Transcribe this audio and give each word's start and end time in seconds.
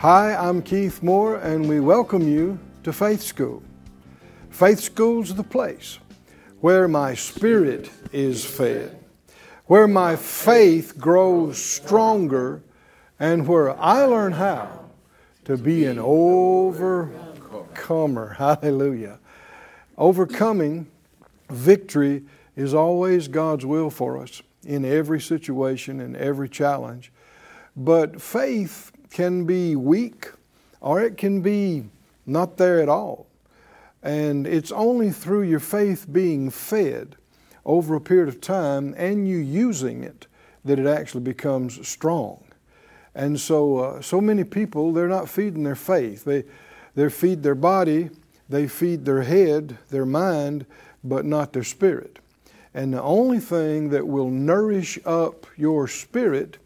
Hi, 0.00 0.34
I'm 0.34 0.62
Keith 0.62 1.02
Moore, 1.02 1.36
and 1.36 1.68
we 1.68 1.78
welcome 1.78 2.26
you 2.26 2.58
to 2.84 2.92
Faith 2.92 3.20
School. 3.20 3.62
Faith 4.48 4.80
School's 4.80 5.34
the 5.34 5.44
place 5.44 5.98
where 6.62 6.88
my 6.88 7.12
spirit 7.14 7.90
is 8.10 8.42
fed, 8.42 8.98
where 9.66 9.86
my 9.86 10.16
faith 10.16 10.96
grows 10.96 11.62
stronger, 11.62 12.62
and 13.18 13.46
where 13.46 13.78
I 13.78 14.06
learn 14.06 14.32
how 14.32 14.86
to 15.44 15.58
be 15.58 15.84
an 15.84 15.98
overcomer. 15.98 17.16
Hallelujah. 18.38 19.18
Overcoming 19.98 20.86
victory 21.50 22.22
is 22.56 22.72
always 22.72 23.28
God's 23.28 23.66
will 23.66 23.90
for 23.90 24.16
us 24.16 24.40
in 24.64 24.86
every 24.86 25.20
situation 25.20 26.00
and 26.00 26.16
every 26.16 26.48
challenge. 26.48 27.12
But 27.76 28.22
faith 28.22 28.92
can 29.10 29.44
be 29.44 29.76
weak 29.76 30.30
or 30.80 31.02
it 31.02 31.16
can 31.16 31.42
be 31.42 31.84
not 32.26 32.56
there 32.56 32.80
at 32.80 32.88
all. 32.88 33.26
And 34.02 34.46
it's 34.46 34.72
only 34.72 35.10
through 35.10 35.42
your 35.42 35.60
faith 35.60 36.06
being 36.10 36.50
fed 36.50 37.16
over 37.66 37.94
a 37.94 38.00
period 38.00 38.28
of 38.28 38.40
time 38.40 38.94
and 38.96 39.28
you 39.28 39.36
using 39.36 40.02
it 40.02 40.26
that 40.64 40.78
it 40.78 40.86
actually 40.86 41.22
becomes 41.22 41.86
strong. 41.86 42.44
And 43.14 43.38
so, 43.38 43.78
uh, 43.78 44.02
so 44.02 44.20
many 44.20 44.44
people, 44.44 44.92
they're 44.92 45.08
not 45.08 45.28
feeding 45.28 45.64
their 45.64 45.74
faith. 45.74 46.24
They, 46.24 46.44
they 46.94 47.08
feed 47.08 47.42
their 47.42 47.54
body, 47.54 48.10
they 48.48 48.66
feed 48.66 49.04
their 49.04 49.22
head, 49.22 49.78
their 49.90 50.06
mind, 50.06 50.66
but 51.02 51.24
not 51.24 51.52
their 51.52 51.64
spirit. 51.64 52.18
And 52.72 52.94
the 52.94 53.02
only 53.02 53.40
thing 53.40 53.90
that 53.90 54.06
will 54.06 54.30
nourish 54.30 54.98
up 55.04 55.46
your 55.56 55.88
spirit 55.88 56.58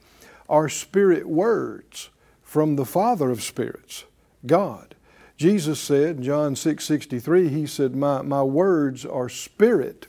are 0.48 0.68
spirit 0.68 1.26
words 1.26 2.10
from 2.54 2.76
the 2.76 2.84
Father 2.84 3.30
of 3.30 3.42
spirits, 3.42 4.04
God. 4.46 4.94
Jesus 5.36 5.80
said, 5.80 6.18
in 6.18 6.22
John 6.22 6.54
6 6.54 6.84
63, 6.84 7.48
He 7.48 7.66
said, 7.66 7.96
My, 7.96 8.22
my 8.22 8.44
words 8.44 9.04
are 9.04 9.28
spirit 9.28 10.06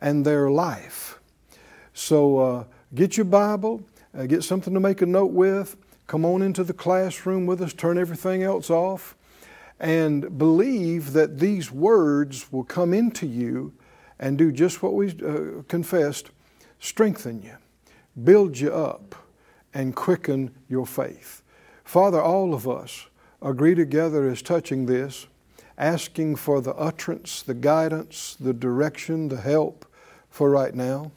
and 0.00 0.24
they're 0.24 0.50
life. 0.50 1.20
So 1.94 2.38
uh, 2.40 2.64
get 2.96 3.16
your 3.16 3.26
Bible, 3.26 3.84
uh, 4.12 4.26
get 4.26 4.42
something 4.42 4.74
to 4.74 4.80
make 4.80 5.02
a 5.02 5.06
note 5.06 5.30
with, 5.30 5.76
come 6.08 6.24
on 6.24 6.42
into 6.42 6.64
the 6.64 6.72
classroom 6.72 7.46
with 7.46 7.62
us, 7.62 7.72
turn 7.72 7.96
everything 7.96 8.42
else 8.42 8.70
off, 8.70 9.16
and 9.78 10.36
believe 10.36 11.12
that 11.12 11.38
these 11.38 11.70
words 11.70 12.50
will 12.50 12.64
come 12.64 12.92
into 12.92 13.24
you 13.24 13.72
and 14.18 14.36
do 14.36 14.50
just 14.50 14.82
what 14.82 14.94
we 14.94 15.10
uh, 15.24 15.62
confessed 15.68 16.30
strengthen 16.80 17.40
you, 17.40 17.56
build 18.24 18.58
you 18.58 18.74
up, 18.74 19.14
and 19.72 19.94
quicken 19.94 20.52
your 20.68 20.84
faith. 20.84 21.44
Father, 21.88 22.20
all 22.20 22.52
of 22.52 22.68
us 22.68 23.06
agree 23.40 23.74
together 23.74 24.28
as 24.28 24.42
touching 24.42 24.84
this, 24.84 25.26
asking 25.78 26.36
for 26.36 26.60
the 26.60 26.74
utterance, 26.74 27.40
the 27.40 27.54
guidance, 27.54 28.36
the 28.38 28.52
direction, 28.52 29.30
the 29.30 29.40
help 29.40 29.86
for 30.28 30.50
right 30.50 30.74
now. 30.74 31.12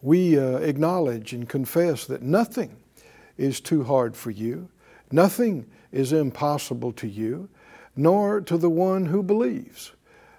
We 0.00 0.38
uh, 0.38 0.58
acknowledge 0.58 1.32
and 1.32 1.48
confess 1.48 2.04
that 2.04 2.22
nothing 2.22 2.76
is 3.36 3.58
too 3.58 3.82
hard 3.82 4.14
for 4.16 4.30
you, 4.30 4.68
nothing 5.10 5.66
is 5.90 6.12
impossible 6.12 6.92
to 6.92 7.08
you, 7.08 7.48
nor 7.96 8.40
to 8.42 8.58
the 8.58 8.70
one 8.70 9.06
who 9.06 9.24
believes. 9.24 9.90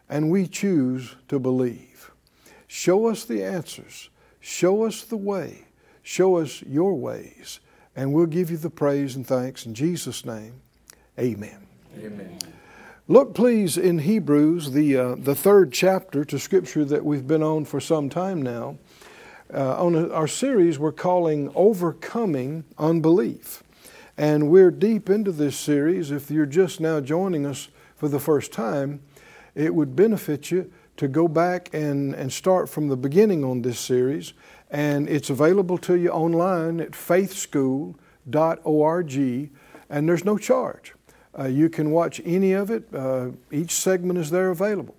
And 0.08 0.32
we 0.32 0.48
choose 0.48 1.18
to 1.28 1.40
believe. 1.40 2.10
Show 2.68 3.08
us 3.08 3.26
the 3.26 3.44
answers, 3.44 4.10
show 4.40 4.86
us 4.86 5.04
the 5.04 5.18
way, 5.18 5.66
show 6.04 6.38
us 6.38 6.62
your 6.62 6.94
ways, 6.96 7.60
and 8.00 8.14
we'll 8.14 8.26
give 8.28 8.50
you 8.50 8.56
the 8.56 8.70
praise 8.70 9.18
and 9.18 9.28
thanks 9.28 9.66
in 9.66 9.74
Jesus' 9.74 10.24
name. 10.24 10.62
Amen. 11.20 11.68
Amen. 11.98 12.40
Look, 13.10 13.36
please, 13.36 13.78
in 13.78 14.00
Hebrews, 14.00 14.72
the, 14.72 14.96
uh, 14.96 15.16
the 15.18 15.36
third 15.36 15.74
chapter 15.74 16.24
to 16.24 16.40
Scripture 16.40 16.86
that 16.86 17.04
we've 17.04 17.28
been 17.28 17.44
on 17.44 17.66
for 17.66 17.82
some 17.82 18.10
time 18.10 18.42
now. 18.42 18.78
Uh, 19.54 19.84
on 19.84 19.96
a, 19.96 20.10
our 20.12 20.30
series, 20.30 20.80
we're 20.80 20.94
calling 20.94 21.52
Overcoming 21.56 22.64
Unbelief. 22.78 23.64
And 24.18 24.50
we're 24.50 24.72
deep 24.72 25.10
into 25.10 25.34
this 25.34 25.60
series. 25.60 26.10
If 26.10 26.32
you're 26.32 26.46
just 26.46 26.80
now 26.80 27.02
joining 27.02 27.46
us 27.46 27.68
for 27.98 28.08
the 28.08 28.20
first 28.20 28.54
time, 28.54 29.02
it 29.56 29.76
would 29.76 29.94
benefit 29.94 30.52
you 30.52 30.72
to 30.96 31.10
go 31.10 31.28
back 31.28 31.70
and, 31.74 32.14
and 32.14 32.32
start 32.32 32.70
from 32.70 32.88
the 32.88 32.96
beginning 32.96 33.44
on 33.44 33.62
this 33.62 33.78
series. 33.78 34.32
And 34.70 35.10
it's 35.10 35.30
available 35.30 35.78
to 35.80 35.96
you 35.96 36.10
online 36.10 36.80
at 36.80 36.92
faithschool.org, 36.92 39.50
and 39.90 40.08
there's 40.08 40.26
no 40.26 40.38
charge. 40.38 40.94
Uh, 41.38 41.46
you 41.46 41.70
can 41.70 41.92
watch 41.92 42.22
any 42.26 42.54
of 42.54 42.70
it, 42.70 42.94
uh, 42.94 43.30
each 43.52 43.72
segment 43.72 44.20
is 44.20 44.30
there 44.30 44.50
available. 44.50 44.96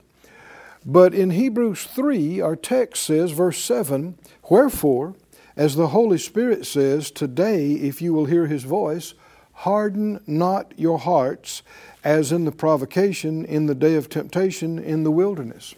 But 0.87 1.15
in 1.15 1.31
Hebrews 1.31 1.85
3, 1.85 2.41
our 2.41 2.57
text 2.57 3.05
says, 3.05 3.33
verse 3.33 3.59
7 3.59 4.17
Wherefore, 4.49 5.15
as 5.57 5.77
the 5.77 5.89
Holy 5.89 6.19
Spirit 6.19 6.67
says, 6.67 7.11
Today, 7.11 7.73
if 7.73 8.01
you 8.01 8.15
will 8.15 8.25
hear 8.25 8.47
his 8.47 8.65
voice, 8.65 9.15
harden 9.53 10.21
not 10.27 10.73
your 10.79 10.99
hearts 10.99 11.63
as 12.03 12.33
in 12.33 12.47
the 12.47 12.53
provocation 12.53 13.45
in 13.45 13.67
the 13.67 13.75
day 13.75 13.95
of 13.95 14.09
temptation 14.09 14.79
in 14.79 15.05
the 15.05 15.11
wilderness. 15.11 15.75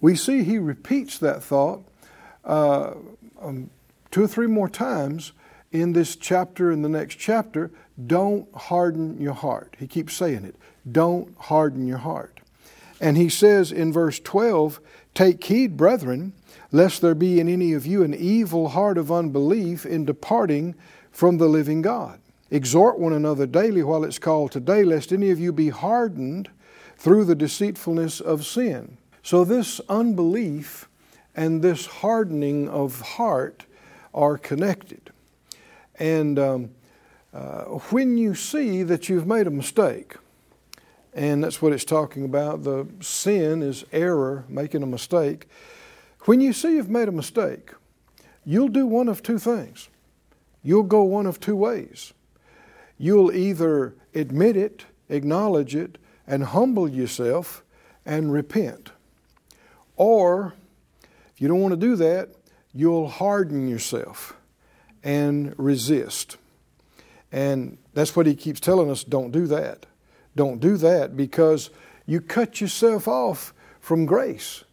We 0.00 0.14
see 0.14 0.44
he 0.44 0.58
repeats 0.58 1.18
that 1.18 1.42
thought 1.42 1.87
uh, 2.48 2.94
um, 3.40 3.70
two 4.10 4.24
or 4.24 4.26
three 4.26 4.46
more 4.46 4.68
times 4.68 5.32
in 5.70 5.92
this 5.92 6.16
chapter 6.16 6.70
and 6.70 6.84
the 6.84 6.88
next 6.88 7.16
chapter. 7.16 7.70
Don't 8.06 8.52
harden 8.54 9.20
your 9.20 9.34
heart. 9.34 9.76
He 9.78 9.86
keeps 9.86 10.14
saying 10.14 10.44
it. 10.44 10.56
Don't 10.90 11.36
harden 11.38 11.86
your 11.86 11.98
heart. 11.98 12.40
And 13.00 13.16
he 13.16 13.28
says 13.28 13.70
in 13.70 13.92
verse 13.92 14.18
12, 14.18 14.80
Take 15.14 15.42
heed, 15.44 15.76
brethren, 15.76 16.32
lest 16.72 17.00
there 17.00 17.14
be 17.14 17.40
in 17.40 17.48
any 17.48 17.72
of 17.72 17.86
you 17.86 18.02
an 18.02 18.14
evil 18.14 18.70
heart 18.70 18.98
of 18.98 19.12
unbelief 19.12 19.84
in 19.86 20.04
departing 20.04 20.74
from 21.10 21.38
the 21.38 21.48
living 21.48 21.82
God. 21.82 22.20
Exhort 22.50 22.98
one 22.98 23.12
another 23.12 23.46
daily 23.46 23.82
while 23.82 24.04
it's 24.04 24.18
called 24.18 24.52
today, 24.52 24.84
lest 24.84 25.12
any 25.12 25.30
of 25.30 25.38
you 25.38 25.52
be 25.52 25.68
hardened 25.68 26.48
through 26.96 27.24
the 27.24 27.34
deceitfulness 27.34 28.20
of 28.20 28.46
sin. 28.46 28.96
So, 29.22 29.44
this 29.44 29.80
unbelief 29.88 30.87
and 31.34 31.62
this 31.62 31.86
hardening 31.86 32.68
of 32.68 33.00
heart 33.00 33.66
are 34.12 34.38
connected. 34.38 35.10
And 35.98 36.38
um, 36.38 36.70
uh, 37.32 37.64
when 37.90 38.16
you 38.16 38.34
see 38.34 38.82
that 38.82 39.08
you've 39.08 39.26
made 39.26 39.46
a 39.46 39.50
mistake, 39.50 40.16
and 41.14 41.42
that's 41.42 41.60
what 41.60 41.72
it's 41.72 41.84
talking 41.84 42.24
about, 42.24 42.64
the 42.64 42.86
sin 43.00 43.62
is 43.62 43.84
error, 43.92 44.44
making 44.48 44.82
a 44.82 44.86
mistake. 44.86 45.46
When 46.22 46.40
you 46.40 46.52
see 46.52 46.76
you've 46.76 46.90
made 46.90 47.08
a 47.08 47.12
mistake, 47.12 47.72
you'll 48.44 48.68
do 48.68 48.86
one 48.86 49.08
of 49.08 49.22
two 49.22 49.38
things. 49.38 49.88
You'll 50.62 50.82
go 50.82 51.02
one 51.02 51.26
of 51.26 51.40
two 51.40 51.56
ways. 51.56 52.12
You'll 52.98 53.32
either 53.32 53.94
admit 54.14 54.56
it, 54.56 54.84
acknowledge 55.08 55.74
it, 55.74 55.98
and 56.26 56.44
humble 56.44 56.88
yourself 56.88 57.62
and 58.04 58.32
repent. 58.32 58.90
Or, 59.96 60.54
you 61.38 61.48
don't 61.48 61.60
want 61.60 61.72
to 61.72 61.80
do 61.80 61.96
that, 61.96 62.30
you'll 62.72 63.08
harden 63.08 63.68
yourself 63.68 64.36
and 65.02 65.54
resist. 65.58 66.36
And 67.30 67.78
that's 67.94 68.16
what 68.16 68.26
he 68.26 68.34
keeps 68.34 68.60
telling 68.60 68.90
us 68.90 69.04
don't 69.04 69.30
do 69.30 69.46
that. 69.46 69.86
Don't 70.36 70.60
do 70.60 70.76
that 70.76 71.16
because 71.16 71.70
you 72.06 72.20
cut 72.20 72.60
yourself 72.60 73.08
off 73.08 73.52
from 73.80 74.06
grace. 74.06 74.64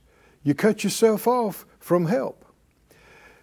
You 0.43 0.53
cut 0.53 0.83
yourself 0.83 1.27
off 1.27 1.65
from 1.79 2.05
help. 2.05 2.45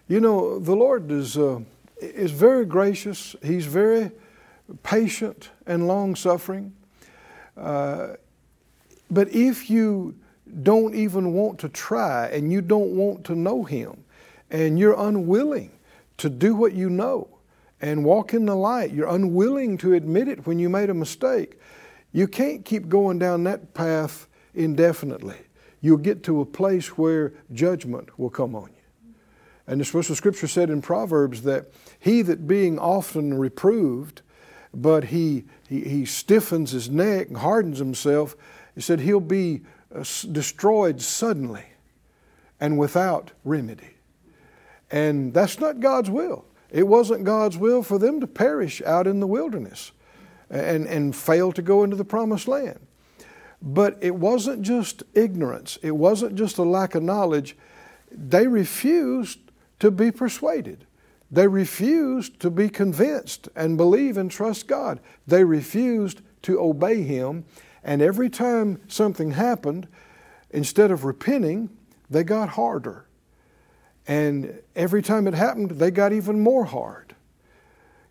You 0.07 0.19
know, 0.19 0.59
the 0.59 0.75
Lord 0.75 1.11
is, 1.11 1.37
uh, 1.37 1.59
is 1.99 2.31
very 2.31 2.65
gracious, 2.65 3.35
He's 3.43 3.65
very 3.65 4.11
patient 4.83 5.49
and 5.65 5.87
long 5.87 6.15
suffering. 6.15 6.73
Uh, 7.55 8.15
but 9.11 9.29
if 9.29 9.69
you 9.69 10.15
don't 10.61 10.93
even 10.93 11.33
want 11.33 11.59
to 11.59 11.69
try 11.69 12.27
and 12.27 12.51
you 12.51 12.61
don't 12.61 12.91
want 12.91 13.23
to 13.25 13.35
know 13.35 13.63
Him 13.63 14.03
and 14.51 14.77
you're 14.77 14.99
unwilling 14.99 15.71
to 16.17 16.29
do 16.29 16.53
what 16.53 16.73
you 16.73 16.89
know 16.89 17.27
and 17.81 18.05
walk 18.05 18.33
in 18.33 18.45
the 18.45 18.55
light. 18.55 18.93
You're 18.93 19.09
unwilling 19.09 19.77
to 19.79 19.93
admit 19.93 20.27
it 20.27 20.45
when 20.45 20.59
you 20.59 20.69
made 20.69 20.89
a 20.89 20.93
mistake. 20.93 21.59
You 22.13 22.27
can't 22.27 22.63
keep 22.63 22.87
going 22.87 23.19
down 23.19 23.43
that 23.43 23.73
path 23.73 24.27
indefinitely. 24.53 25.37
You'll 25.81 25.97
get 25.97 26.23
to 26.23 26.39
a 26.39 26.45
place 26.45 26.97
where 26.97 27.33
judgment 27.51 28.17
will 28.17 28.29
come 28.29 28.55
on 28.55 28.69
you. 28.69 29.13
And 29.65 29.81
the 29.81 30.15
scripture 30.15 30.47
said 30.47 30.69
in 30.69 30.81
Proverbs 30.81 31.41
that 31.43 31.71
he 31.99 32.21
that 32.21 32.47
being 32.47 32.77
often 32.77 33.33
reproved, 33.33 34.21
but 34.73 35.05
he, 35.05 35.45
he, 35.67 35.81
he 35.81 36.05
stiffens 36.05 36.71
his 36.71 36.89
neck 36.89 37.27
and 37.27 37.37
hardens 37.37 37.79
himself, 37.79 38.35
he 38.75 38.81
said 38.81 38.99
he'll 38.99 39.19
be 39.19 39.61
Uh, 39.93 40.03
destroyed 40.31 40.99
suddenly 41.01 41.65
and 42.59 42.79
without 42.79 43.31
remedy. 43.43 43.91
And 44.89 45.33
that's 45.33 45.59
not 45.59 45.79
God's 45.79 46.09
will. 46.09 46.45
It 46.71 46.87
wasn't 46.87 47.25
God's 47.25 47.57
will 47.57 47.83
for 47.83 47.99
them 47.99 48.19
to 48.19 48.25
perish 48.25 48.81
out 48.81 49.05
in 49.05 49.19
the 49.19 49.27
wilderness 49.27 49.91
and, 50.49 50.87
and 50.87 51.15
fail 51.15 51.51
to 51.51 51.61
go 51.61 51.83
into 51.83 51.95
the 51.95 52.05
promised 52.05 52.47
land. 52.47 52.79
But 53.61 53.97
it 54.01 54.15
wasn't 54.15 54.63
just 54.63 55.03
ignorance, 55.13 55.77
it 55.83 55.91
wasn't 55.95 56.35
just 56.35 56.57
a 56.57 56.63
lack 56.63 56.95
of 56.95 57.03
knowledge. 57.03 57.55
They 58.11 58.47
refused 58.47 59.39
to 59.79 59.91
be 59.91 60.11
persuaded. 60.11 60.85
They 61.31 61.47
refused 61.47 62.39
to 62.41 62.49
be 62.49 62.69
convinced 62.69 63.49
and 63.55 63.77
believe 63.77 64.17
and 64.17 64.29
trust 64.29 64.67
God. 64.67 64.99
They 65.27 65.43
refused 65.43 66.21
to 66.43 66.59
obey 66.59 67.01
Him. 67.01 67.45
And 67.83 68.01
every 68.01 68.29
time 68.29 68.81
something 68.87 69.31
happened, 69.31 69.87
instead 70.49 70.91
of 70.91 71.03
repenting, 71.03 71.69
they 72.09 72.23
got 72.23 72.49
harder. 72.49 73.05
And 74.07 74.59
every 74.75 75.01
time 75.01 75.27
it 75.27 75.33
happened, 75.33 75.71
they 75.71 75.91
got 75.91 76.13
even 76.13 76.39
more 76.39 76.65
hard. 76.65 77.15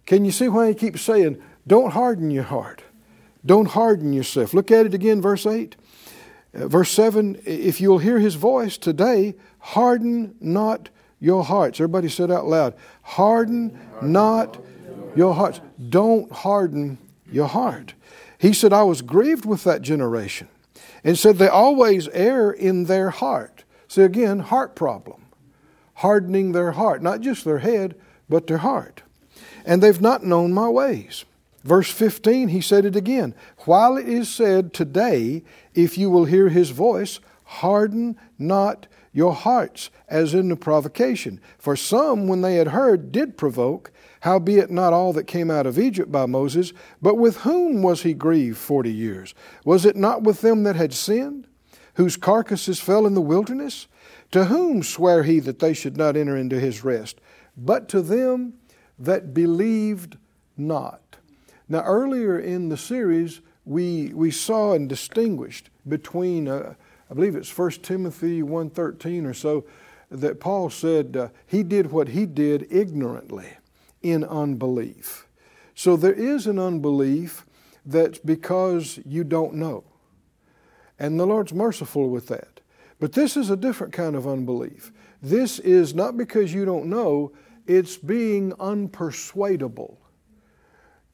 Can 0.06 0.24
you 0.24 0.32
see 0.32 0.48
why 0.48 0.68
he 0.68 0.74
keeps 0.74 1.02
saying, 1.02 1.40
don't 1.66 1.92
harden 1.92 2.30
your 2.30 2.44
heart? 2.44 2.82
Don't 3.44 3.68
harden 3.68 4.12
yourself. 4.12 4.54
Look 4.54 4.70
at 4.70 4.86
it 4.86 4.94
again, 4.94 5.20
verse 5.20 5.46
8. 5.46 5.76
Uh, 6.54 6.68
verse 6.68 6.90
7 6.90 7.40
If 7.44 7.80
you'll 7.80 7.98
hear 7.98 8.18
his 8.18 8.34
voice 8.34 8.76
today, 8.76 9.34
harden 9.58 10.36
not 10.40 10.88
your 11.20 11.44
hearts. 11.44 11.80
Everybody 11.80 12.08
said 12.08 12.30
out 12.30 12.46
loud, 12.46 12.74
harden 13.02 13.78
not 14.00 14.62
your 15.14 15.34
hearts. 15.34 15.60
Don't 15.88 16.30
harden 16.32 16.98
your 17.32 17.48
heart. 17.48 17.94
He 18.38 18.52
said, 18.52 18.72
I 18.72 18.82
was 18.82 19.02
grieved 19.02 19.44
with 19.44 19.64
that 19.64 19.82
generation 19.82 20.48
and 21.04 21.18
said, 21.18 21.38
They 21.38 21.48
always 21.48 22.08
err 22.08 22.50
in 22.50 22.84
their 22.84 23.10
heart. 23.10 23.64
See, 23.88 24.02
again, 24.02 24.40
heart 24.40 24.74
problem 24.74 25.22
hardening 26.02 26.50
their 26.52 26.72
heart, 26.72 27.00
not 27.02 27.20
just 27.20 27.44
their 27.44 27.58
head, 27.58 27.94
but 28.28 28.46
their 28.46 28.58
heart. 28.58 29.02
And 29.64 29.82
they've 29.82 30.00
not 30.00 30.24
known 30.24 30.52
my 30.52 30.68
ways. 30.68 31.24
Verse 31.62 31.90
15, 31.90 32.48
he 32.48 32.60
said 32.60 32.84
it 32.84 32.96
again. 32.96 33.34
While 33.58 33.96
it 33.96 34.08
is 34.08 34.28
said, 34.28 34.72
Today, 34.72 35.44
if 35.74 35.96
you 35.96 36.10
will 36.10 36.24
hear 36.24 36.48
his 36.48 36.70
voice, 36.70 37.20
harden 37.44 38.18
not 38.36 38.88
your 39.12 39.32
hearts, 39.32 39.90
as 40.08 40.34
in 40.34 40.48
the 40.48 40.56
provocation. 40.56 41.40
For 41.56 41.76
some, 41.76 42.26
when 42.26 42.40
they 42.40 42.56
had 42.56 42.68
heard, 42.68 43.12
did 43.12 43.36
provoke, 43.36 43.92
howbeit 44.22 44.70
not 44.70 44.92
all 44.92 45.12
that 45.12 45.26
came 45.26 45.50
out 45.50 45.66
of 45.66 45.78
Egypt 45.78 46.10
by 46.10 46.26
Moses. 46.26 46.72
But 47.00 47.16
with 47.16 47.38
whom 47.38 47.82
was 47.82 48.02
he 48.02 48.14
grieved 48.14 48.58
forty 48.58 48.92
years? 48.92 49.34
Was 49.64 49.84
it 49.84 49.96
not 49.96 50.22
with 50.22 50.40
them 50.40 50.62
that 50.62 50.76
had 50.76 50.92
sinned, 50.92 51.48
whose 51.94 52.16
carcasses 52.16 52.80
fell 52.80 53.06
in 53.06 53.14
the 53.14 53.20
wilderness? 53.20 53.88
To 54.30 54.46
whom 54.46 54.82
sware 54.82 55.24
he 55.24 55.40
that 55.40 55.58
they 55.58 55.74
should 55.74 55.96
not 55.96 56.16
enter 56.16 56.36
into 56.36 56.58
his 56.58 56.84
rest? 56.84 57.20
But 57.56 57.88
to 57.90 58.00
them 58.00 58.54
that 58.98 59.34
believed 59.34 60.16
not. 60.56 61.16
Now, 61.68 61.82
earlier 61.82 62.38
in 62.38 62.68
the 62.68 62.76
series, 62.76 63.40
we, 63.64 64.12
we 64.14 64.30
saw 64.30 64.72
and 64.72 64.88
distinguished 64.88 65.68
between, 65.86 66.48
uh, 66.48 66.74
I 67.10 67.14
believe 67.14 67.34
it's 67.34 67.56
1 67.56 67.70
Timothy 67.82 68.40
1.13 68.42 69.26
or 69.26 69.34
so, 69.34 69.64
that 70.10 70.40
Paul 70.40 70.70
said 70.70 71.16
uh, 71.16 71.28
he 71.46 71.62
did 71.62 71.90
what 71.90 72.08
he 72.08 72.24
did 72.24 72.66
ignorantly 72.70 73.48
in 74.02 74.24
unbelief. 74.24 75.26
So 75.74 75.96
there 75.96 76.12
is 76.12 76.46
an 76.46 76.58
unbelief 76.58 77.46
that's 77.84 78.18
because 78.18 79.00
you 79.04 79.24
don't 79.24 79.54
know. 79.54 79.84
And 80.98 81.18
the 81.18 81.26
Lord's 81.26 81.52
merciful 81.52 82.08
with 82.10 82.28
that. 82.28 82.60
But 83.00 83.12
this 83.12 83.36
is 83.36 83.50
a 83.50 83.56
different 83.56 83.92
kind 83.92 84.14
of 84.14 84.28
unbelief. 84.28 84.92
This 85.20 85.58
is 85.58 85.94
not 85.94 86.16
because 86.16 86.54
you 86.54 86.64
don't 86.64 86.86
know, 86.86 87.32
it's 87.66 87.96
being 87.96 88.52
unpersuadable. 88.52 89.96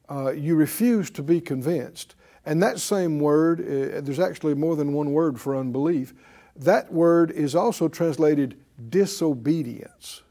Uh, 0.07 0.31
you 0.31 0.55
refuse 0.55 1.09
to 1.11 1.23
be 1.23 1.41
convinced. 1.41 2.15
And 2.45 2.61
that 2.63 2.79
same 2.79 3.19
word, 3.19 3.59
uh, 3.61 4.01
there's 4.01 4.19
actually 4.19 4.55
more 4.55 4.75
than 4.75 4.93
one 4.93 5.11
word 5.11 5.39
for 5.39 5.55
unbelief. 5.55 6.13
That 6.55 6.91
word 6.91 7.31
is 7.31 7.55
also 7.55 7.87
translated 7.87 8.59
disobedience. 8.89 10.23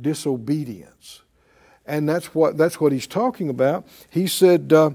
Disobedience. 0.00 1.22
And 1.86 2.08
that's 2.08 2.34
what, 2.34 2.56
that's 2.56 2.80
what 2.80 2.92
he's 2.92 3.06
talking 3.06 3.48
about. 3.48 3.86
He 4.10 4.26
said, 4.26 4.72
uh, 4.72 4.90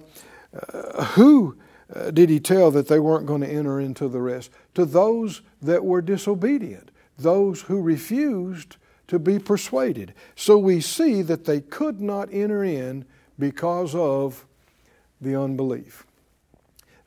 uh, 0.73 1.05
Who 1.05 1.57
uh, 1.93 2.11
did 2.11 2.29
he 2.29 2.39
tell 2.39 2.71
that 2.71 2.88
they 2.88 2.99
weren't 2.99 3.25
going 3.25 3.41
to 3.41 3.49
enter 3.49 3.79
into 3.79 4.07
the 4.07 4.21
rest? 4.21 4.51
To 4.75 4.85
those 4.85 5.41
that 5.61 5.85
were 5.85 6.01
disobedient, 6.01 6.91
those 7.17 7.61
who 7.61 7.81
refused 7.81 8.77
to 9.07 9.19
be 9.19 9.39
persuaded. 9.39 10.13
So 10.35 10.57
we 10.57 10.79
see 10.81 11.21
that 11.23 11.45
they 11.45 11.61
could 11.61 12.01
not 12.01 12.29
enter 12.31 12.63
in 12.63 13.05
because 13.38 13.93
of 13.95 14.45
the 15.19 15.35
unbelief. 15.35 16.05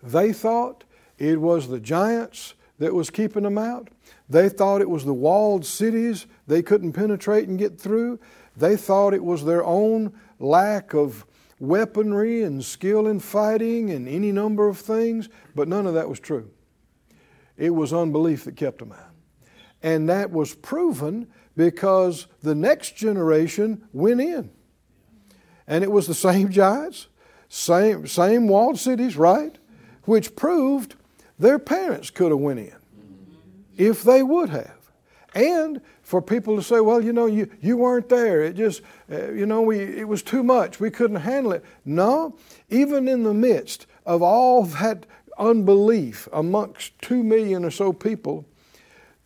They 0.03 0.33
thought 0.33 0.85
it 1.19 1.41
was 1.41 1.69
the 1.69 1.81
giants 1.81 2.55
that 2.79 2.93
was 2.93 3.11
keeping 3.11 3.45
them 3.45 3.59
out. 3.59 3.89
They 4.29 4.49
thought 4.49 4.81
it 4.81 4.91
was 4.91 5.05
the 5.05 5.15
walled 5.15 5.65
cities 5.65 6.27
they 6.47 6.63
couldn't 6.63 6.93
penetrate 6.93 7.49
and 7.49 7.59
get 7.59 7.81
through. 7.81 8.19
They 8.57 8.77
thought 8.77 9.15
it 9.15 9.25
was 9.25 9.45
their 9.45 9.65
own 9.65 10.13
lack 10.39 10.95
of 10.95 11.27
weaponry 11.59 12.43
and 12.43 12.65
skill 12.65 13.07
in 13.07 13.21
fighting 13.21 13.91
and 13.91 14.09
any 14.09 14.33
number 14.33 14.69
of 14.69 14.79
things, 14.79 15.29
but 15.55 15.69
none 15.69 15.87
of 15.87 15.95
that 15.95 16.09
was 16.09 16.21
true. 16.21 16.51
It 17.57 17.71
was 17.71 17.93
unbelief 17.93 18.45
that 18.45 18.57
kept 18.57 18.79
them 18.79 18.93
out. 18.93 19.13
And 19.83 20.09
that 20.09 20.31
was 20.31 20.55
proven 20.55 21.29
because 21.57 22.27
the 22.43 22.55
next 22.55 22.97
generation 22.97 23.87
went 23.93 24.21
in. 24.21 24.51
And 25.67 25.85
it 25.85 25.91
was 25.91 26.07
the 26.07 26.15
same 26.15 26.51
giants, 26.51 27.09
same, 27.49 28.07
same 28.07 28.49
walled 28.49 28.79
cities, 28.79 29.17
right? 29.17 29.57
Which 30.05 30.37
proved 30.37 30.97
their 31.39 31.59
parents 31.59 32.11
could 32.11 32.31
have 32.31 32.41
went 32.41 32.61
in 32.61 32.77
if 33.77 34.03
they 34.03 34.23
would 34.23 34.51
have. 34.51 34.84
And 35.35 35.81
for 36.03 36.23
people 36.23 36.57
to 36.57 36.63
say, 36.63 36.81
well, 36.81 37.03
you 37.03 37.13
know, 37.13 37.27
you, 37.27 37.51
you 37.61 37.77
weren't 37.77 38.09
there. 38.09 38.43
It 38.43 38.55
just, 38.55 38.83
uh, 39.11 39.33
you 39.33 39.47
know, 39.47 39.63
we, 39.63 39.81
it 39.81 40.07
was 40.07 40.23
too 40.23 40.45
much. 40.45 40.79
We 40.79 40.91
couldn't 40.91 41.17
handle 41.17 41.53
it. 41.53 41.65
No, 41.85 42.37
even 42.71 43.09
in 43.09 43.25
the 43.25 43.35
midst 43.35 43.87
of 44.07 44.23
all 44.23 44.63
that 44.81 45.07
unbelief 45.37 46.29
amongst 46.33 46.97
two 47.01 47.23
million 47.25 47.65
or 47.65 47.71
so 47.71 47.93
people, 47.93 48.47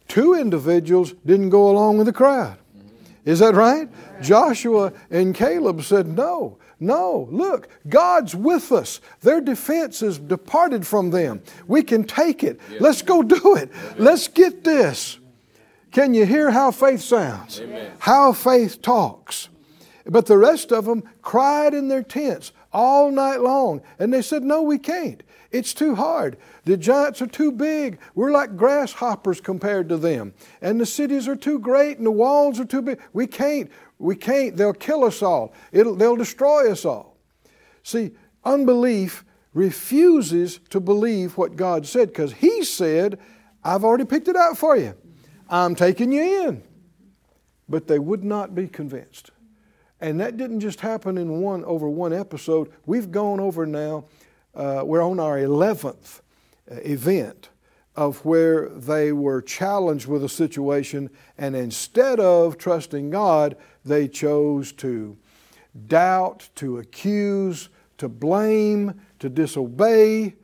two 0.09 0.35
individuals 0.35 1.13
didn't 1.27 1.51
go 1.51 1.71
along 1.71 1.99
with 1.99 2.07
the 2.07 2.13
crowd. 2.13 2.57
Is 3.27 3.41
that 3.41 3.55
right? 3.55 3.91
Joshua 4.23 4.93
and 5.11 5.35
Caleb 5.35 5.83
said, 5.83 6.09
No, 6.09 6.57
no, 6.81 7.29
look, 7.31 7.69
God's 7.89 8.35
with 8.35 8.73
us. 8.73 9.01
Their 9.21 9.43
defense 9.43 10.01
has 10.01 10.19
departed 10.19 10.87
from 10.87 11.11
them. 11.11 11.43
We 11.67 11.83
can 11.83 12.05
take 12.05 12.43
it. 12.43 12.59
Let's 12.81 13.03
go 13.03 13.23
do 13.23 13.57
it. 13.57 13.71
Let's 13.99 14.29
get 14.29 14.65
this. 14.65 15.18
Can 15.99 16.15
you 16.15 16.27
hear 16.27 16.53
how 16.53 16.71
faith 16.71 17.01
sounds? 17.01 17.61
Amen. 17.61 17.91
How 17.99 18.33
faith 18.33 18.81
talks. 18.81 19.49
But 20.07 20.27
the 20.27 20.39
rest 20.39 20.71
of 20.71 20.85
them 20.85 21.03
cried 21.23 21.75
in 21.75 21.89
their 21.89 22.05
tents 22.05 22.53
all 22.73 23.11
night 23.11 23.41
long. 23.41 23.83
And 23.99 24.15
they 24.15 24.23
said, 24.23 24.45
No, 24.45 24.63
we 24.63 24.79
can't. 24.79 25.25
It's 25.51 25.75
too 25.75 25.97
hard. 25.97 26.37
The 26.67 26.77
giants 26.77 27.21
are 27.21 27.27
too 27.27 27.51
big. 27.51 27.99
We're 28.15 28.31
like 28.31 28.57
grasshoppers 28.57 29.41
compared 29.41 29.89
to 29.89 29.97
them. 29.97 30.35
And 30.63 30.81
the 30.81 30.87
cities 30.87 31.27
are 31.27 31.35
too 31.35 31.59
great 31.59 31.99
and 31.99 32.07
the 32.07 32.13
walls 32.13 32.61
are 32.61 32.65
too 32.65 32.83
big. 32.83 33.01
We 33.13 33.27
can't. 33.27 33.69
We 33.99 34.15
can't. 34.15 34.57
They'll 34.57 34.75
kill 34.75 35.03
us 35.03 35.21
all, 35.21 35.53
It'll, 35.73 35.97
they'll 35.97 36.15
destroy 36.15 36.71
us 36.71 36.85
all. 36.85 37.17
See, 37.83 38.13
unbelief 38.45 39.25
refuses 39.53 40.61
to 40.71 40.79
believe 40.79 41.37
what 41.37 41.57
God 41.57 41.89
said 41.89 42.11
because 42.11 42.35
He 42.35 42.63
said, 42.63 43.19
I've 43.65 43.83
already 43.83 44.05
picked 44.05 44.29
it 44.29 44.37
out 44.37 44.57
for 44.57 44.77
you. 44.77 44.95
I'm 45.49 45.75
taking 45.75 46.13
you 46.13 46.49
in. 46.49 46.63
But 47.69 47.87
they 47.87 47.99
would 47.99 48.25
not 48.25 48.55
be 48.55 48.67
convinced. 48.67 49.31
And 50.01 50.21
that 50.21 50.37
didn't 50.37 50.61
just 50.61 50.81
happen 50.81 51.19
in 51.19 51.41
one 51.41 51.65
over 51.65 51.89
one 51.89 52.13
episode. 52.13 52.71
We've 52.87 53.11
gone 53.11 53.41
over 53.41 53.67
now, 53.67 54.05
uh, 54.55 54.83
we're 54.85 55.03
on 55.03 55.21
our 55.21 55.37
11th 55.39 56.21
uh, 56.71 56.77
event 56.77 57.51
of 57.97 58.25
where 58.25 58.69
they 58.69 59.11
were 59.13 59.43
challenged 59.43 60.07
with 60.07 60.23
a 60.23 60.29
situation, 60.29 61.11
and 61.37 61.57
instead 61.57 62.21
of 62.21 62.57
trusting 62.57 63.11
God, 63.11 63.57
they 63.85 64.07
chose 64.07 64.71
to 64.75 65.17
doubt, 65.89 66.49
to 66.55 66.79
accuse, 66.79 67.69
to 67.97 68.09
blame, 68.09 69.01
to 69.19 69.29
disobey. 69.29 70.37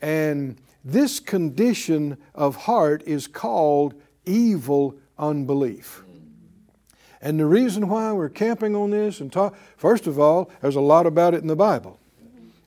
And 0.00 0.60
this 0.84 1.20
condition 1.20 2.18
of 2.34 2.56
heart 2.56 3.04
is 3.06 3.28
called 3.28 3.94
evil 4.26 4.96
unbelief. 5.18 6.02
And 7.20 7.40
the 7.40 7.46
reason 7.46 7.88
why 7.88 8.12
we're 8.12 8.28
camping 8.28 8.76
on 8.76 8.90
this 8.90 9.20
and 9.20 9.32
talk, 9.32 9.56
first 9.76 10.06
of 10.06 10.18
all, 10.18 10.50
there's 10.60 10.76
a 10.76 10.80
lot 10.80 11.06
about 11.06 11.34
it 11.34 11.40
in 11.40 11.46
the 11.46 11.56
Bible, 11.56 11.98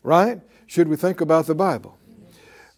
right? 0.03 0.41
Should 0.65 0.87
we 0.87 0.95
think 0.95 1.21
about 1.21 1.45
the 1.45 1.55
Bible? 1.55 1.97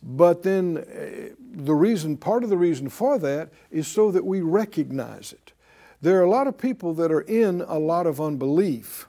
But 0.03 0.43
then 0.43 0.77
uh, 0.77 1.33
the 1.39 1.73
reason, 1.73 2.17
part 2.17 2.43
of 2.43 2.49
the 2.49 2.57
reason 2.57 2.89
for 2.89 3.17
that 3.19 3.49
is 3.69 3.87
so 3.87 4.11
that 4.11 4.25
we 4.25 4.41
recognize 4.41 5.31
it. 5.31 5.53
There 6.01 6.19
are 6.19 6.23
a 6.23 6.29
lot 6.29 6.47
of 6.47 6.57
people 6.57 6.93
that 6.95 7.11
are 7.11 7.21
in 7.21 7.61
a 7.61 7.77
lot 7.77 8.07
of 8.07 8.19
unbelief, 8.19 9.07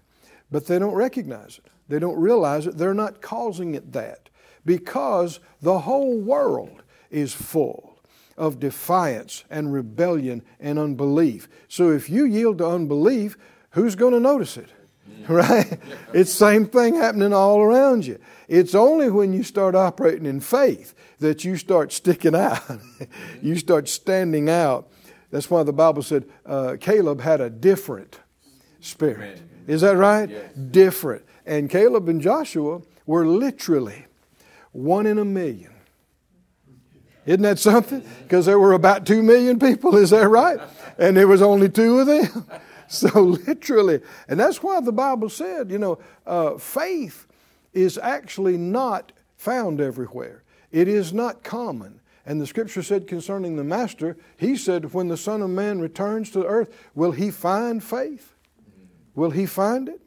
but 0.50 0.66
they 0.66 0.78
don't 0.78 0.94
recognize 0.94 1.58
it. 1.58 1.70
They 1.88 1.98
don't 1.98 2.18
realize 2.18 2.66
it. 2.66 2.76
They're 2.76 2.94
not 2.94 3.22
causing 3.22 3.74
it 3.74 3.92
that 3.92 4.28
because 4.64 5.40
the 5.60 5.80
whole 5.80 6.18
world 6.18 6.82
is 7.10 7.32
full 7.32 7.91
of 8.36 8.60
defiance 8.60 9.44
and 9.50 9.72
rebellion 9.72 10.42
and 10.60 10.78
unbelief. 10.78 11.48
So 11.68 11.90
if 11.90 12.08
you 12.08 12.24
yield 12.24 12.58
to 12.58 12.66
unbelief, 12.66 13.36
who's 13.70 13.94
going 13.94 14.12
to 14.12 14.20
notice 14.20 14.56
it? 14.56 14.68
Right? 15.28 15.78
It's 16.12 16.32
same 16.32 16.66
thing 16.66 16.96
happening 16.96 17.32
all 17.32 17.60
around 17.60 18.06
you. 18.06 18.18
It's 18.48 18.74
only 18.74 19.08
when 19.08 19.32
you 19.32 19.44
start 19.44 19.76
operating 19.76 20.26
in 20.26 20.40
faith 20.40 20.94
that 21.20 21.44
you 21.44 21.56
start 21.56 21.92
sticking 21.92 22.34
out. 22.34 22.60
you 23.42 23.56
start 23.56 23.88
standing 23.88 24.50
out. 24.50 24.90
That's 25.30 25.48
why 25.48 25.62
the 25.62 25.72
Bible 25.72 26.02
said 26.02 26.24
uh, 26.44 26.76
Caleb 26.80 27.20
had 27.20 27.40
a 27.40 27.48
different 27.48 28.18
spirit. 28.80 29.40
Is 29.66 29.82
that 29.82 29.96
right? 29.96 30.28
Yes. 30.28 30.52
Different. 30.54 31.24
And 31.46 31.70
Caleb 31.70 32.08
and 32.08 32.20
Joshua 32.20 32.82
were 33.06 33.26
literally 33.26 34.06
one 34.72 35.06
in 35.06 35.18
a 35.18 35.24
million. 35.24 35.71
Isn't 37.24 37.42
that 37.42 37.58
something? 37.58 38.02
Because 38.22 38.46
there 38.46 38.58
were 38.58 38.72
about 38.72 39.06
two 39.06 39.22
million 39.22 39.58
people, 39.58 39.96
is 39.96 40.10
that 40.10 40.28
right? 40.28 40.58
And 40.98 41.16
there 41.16 41.28
was 41.28 41.42
only 41.42 41.68
two 41.68 42.00
of 42.00 42.06
them. 42.06 42.46
So 42.92 43.22
literally, 43.22 44.02
and 44.28 44.38
that's 44.38 44.62
why 44.62 44.78
the 44.82 44.92
Bible 44.92 45.30
said, 45.30 45.70
you 45.70 45.78
know, 45.78 45.98
uh, 46.26 46.58
faith 46.58 47.26
is 47.72 47.96
actually 47.96 48.58
not 48.58 49.12
found 49.38 49.80
everywhere. 49.80 50.42
It 50.70 50.88
is 50.88 51.10
not 51.10 51.42
common. 51.42 52.02
And 52.26 52.38
the 52.38 52.46
scripture 52.46 52.82
said 52.82 53.06
concerning 53.06 53.56
the 53.56 53.64
master, 53.64 54.18
he 54.36 54.56
said, 54.56 54.92
when 54.92 55.08
the 55.08 55.16
Son 55.16 55.40
of 55.40 55.48
Man 55.48 55.80
returns 55.80 56.30
to 56.32 56.40
the 56.40 56.46
earth, 56.46 56.70
will 56.94 57.12
he 57.12 57.30
find 57.30 57.82
faith? 57.82 58.34
Will 59.14 59.30
he 59.30 59.46
find 59.46 59.88
it? 59.88 60.02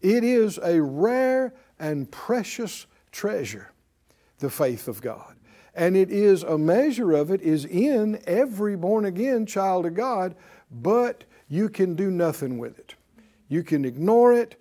It 0.00 0.24
is 0.24 0.58
a 0.62 0.80
rare 0.80 1.52
and 1.78 2.10
precious 2.10 2.86
treasure, 3.12 3.70
the 4.38 4.48
faith 4.48 4.88
of 4.88 5.02
God. 5.02 5.36
And 5.74 5.96
it 5.96 6.10
is 6.10 6.42
a 6.42 6.58
measure 6.58 7.12
of 7.12 7.30
it 7.30 7.40
is 7.42 7.64
in 7.64 8.20
every 8.26 8.76
born 8.76 9.04
again 9.04 9.46
child 9.46 9.86
of 9.86 9.94
God, 9.94 10.34
but 10.70 11.24
you 11.48 11.68
can 11.68 11.94
do 11.94 12.10
nothing 12.10 12.58
with 12.58 12.78
it. 12.78 12.94
You 13.48 13.62
can 13.62 13.84
ignore 13.84 14.32
it, 14.32 14.60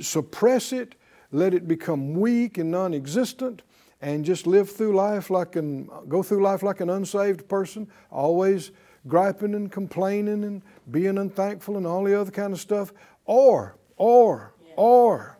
suppress 0.00 0.72
it, 0.72 0.94
let 1.32 1.54
it 1.54 1.68
become 1.68 2.14
weak 2.14 2.58
and 2.58 2.70
non 2.70 2.94
existent, 2.94 3.62
and 4.00 4.24
just 4.24 4.46
live 4.46 4.70
through 4.70 4.94
life 4.94 5.30
like 5.30 5.56
an, 5.56 5.88
go 6.08 6.22
through 6.22 6.42
life 6.42 6.62
like 6.62 6.80
an 6.80 6.90
unsaved 6.90 7.48
person, 7.48 7.88
always 8.10 8.72
griping 9.06 9.54
and 9.54 9.70
complaining 9.70 10.44
and 10.44 10.62
being 10.90 11.18
unthankful 11.18 11.76
and 11.76 11.86
all 11.86 12.04
the 12.04 12.18
other 12.18 12.30
kind 12.30 12.52
of 12.52 12.60
stuff. 12.60 12.92
Or, 13.24 13.76
or, 13.96 14.54
or, 14.76 15.38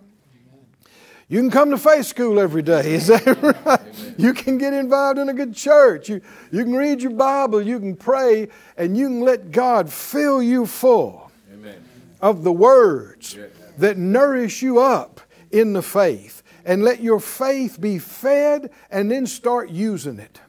you 1.31 1.39
can 1.39 1.51
come 1.53 1.71
to 1.71 1.79
faith 1.79 2.07
school 2.07 2.41
every 2.41 2.61
day. 2.61 2.93
Is 2.93 3.07
that 3.07 3.25
right? 3.65 4.15
You 4.19 4.35
can 4.35 4.59
get 4.59 4.73
involved 4.73 5.17
in 5.17 5.29
a 5.29 5.33
good 5.33 5.55
church. 5.55 6.09
You, 6.09 6.21
you 6.51 6.65
can 6.65 6.75
read 6.75 7.03
your 7.03 7.13
Bible. 7.13 7.63
You 7.63 7.79
can 7.79 7.95
pray. 7.95 8.49
And 8.77 8.97
you 8.97 9.07
can 9.07 9.21
let 9.21 9.53
God 9.53 9.93
fill 9.93 10.43
you 10.43 10.67
full 10.67 11.31
Amen. 11.53 11.85
of 12.21 12.43
the 12.43 12.51
words 12.51 13.39
that 13.79 13.97
nourish 13.97 14.61
you 14.61 14.81
up 14.81 15.21
in 15.53 15.73
the 15.73 15.83
faith. 15.83 16.43
And 16.65 16.83
let 16.83 17.01
your 17.01 17.21
faith 17.21 17.81
be 17.81 18.01
fed 18.01 18.71
and 18.91 19.09
then 19.09 19.25
start 19.25 19.71
using 19.71 20.19
it. 20.19 20.41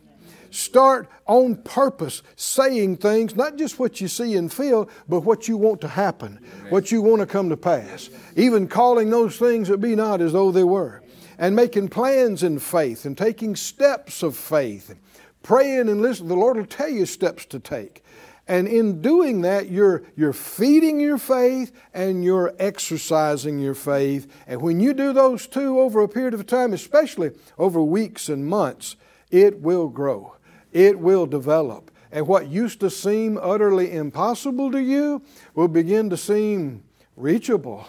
Start 0.51 1.09
on 1.27 1.55
purpose 1.55 2.21
saying 2.35 2.97
things, 2.97 3.37
not 3.37 3.55
just 3.55 3.79
what 3.79 4.01
you 4.01 4.09
see 4.09 4.35
and 4.35 4.51
feel, 4.51 4.89
but 5.07 5.21
what 5.21 5.47
you 5.47 5.55
want 5.55 5.79
to 5.81 5.87
happen, 5.87 6.39
what 6.69 6.91
you 6.91 7.01
want 7.01 7.21
to 7.21 7.25
come 7.25 7.47
to 7.49 7.57
pass. 7.57 8.09
Even 8.35 8.67
calling 8.67 9.09
those 9.09 9.37
things 9.37 9.69
that 9.69 9.77
be 9.77 9.95
not 9.95 10.19
as 10.19 10.33
though 10.33 10.51
they 10.51 10.65
were. 10.65 11.01
And 11.37 11.55
making 11.55 11.87
plans 11.87 12.43
in 12.43 12.59
faith 12.59 13.05
and 13.05 13.17
taking 13.17 13.55
steps 13.55 14.23
of 14.23 14.35
faith. 14.35 14.93
Praying 15.41 15.87
and 15.87 16.01
listening. 16.01 16.27
The 16.27 16.35
Lord 16.35 16.57
will 16.57 16.65
tell 16.65 16.89
you 16.89 17.05
steps 17.05 17.45
to 17.45 17.59
take. 17.59 18.03
And 18.45 18.67
in 18.67 19.01
doing 19.01 19.41
that, 19.41 19.71
you're, 19.71 20.03
you're 20.17 20.33
feeding 20.33 20.99
your 20.99 21.17
faith 21.17 21.71
and 21.93 22.25
you're 22.25 22.53
exercising 22.59 23.59
your 23.59 23.73
faith. 23.73 24.27
And 24.45 24.61
when 24.61 24.81
you 24.81 24.93
do 24.93 25.13
those 25.13 25.47
two 25.47 25.79
over 25.79 26.01
a 26.01 26.09
period 26.09 26.33
of 26.33 26.45
time, 26.45 26.73
especially 26.73 27.31
over 27.57 27.81
weeks 27.81 28.27
and 28.27 28.45
months, 28.45 28.97
it 29.31 29.61
will 29.61 29.87
grow 29.87 30.35
it 30.71 30.99
will 30.99 31.25
develop. 31.25 31.91
And 32.11 32.27
what 32.27 32.47
used 32.47 32.79
to 32.81 32.89
seem 32.89 33.39
utterly 33.41 33.91
impossible 33.91 34.71
to 34.71 34.81
you 34.81 35.21
will 35.55 35.69
begin 35.69 36.09
to 36.09 36.17
seem 36.17 36.83
reachable, 37.15 37.87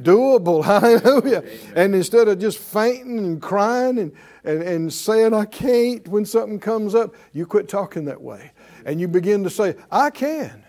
doable. 0.00 0.64
Hallelujah. 0.64 1.42
And 1.74 1.94
instead 1.94 2.28
of 2.28 2.38
just 2.38 2.58
fainting 2.58 3.18
and 3.18 3.42
crying 3.42 3.98
and, 3.98 4.12
and, 4.44 4.62
and 4.62 4.92
saying, 4.92 5.34
I 5.34 5.46
can't 5.46 6.06
when 6.08 6.24
something 6.24 6.60
comes 6.60 6.94
up, 6.94 7.14
you 7.32 7.44
quit 7.44 7.68
talking 7.68 8.04
that 8.04 8.20
way. 8.20 8.52
And 8.84 9.00
you 9.00 9.08
begin 9.08 9.42
to 9.44 9.50
say, 9.50 9.76
I 9.90 10.10
can 10.10 10.64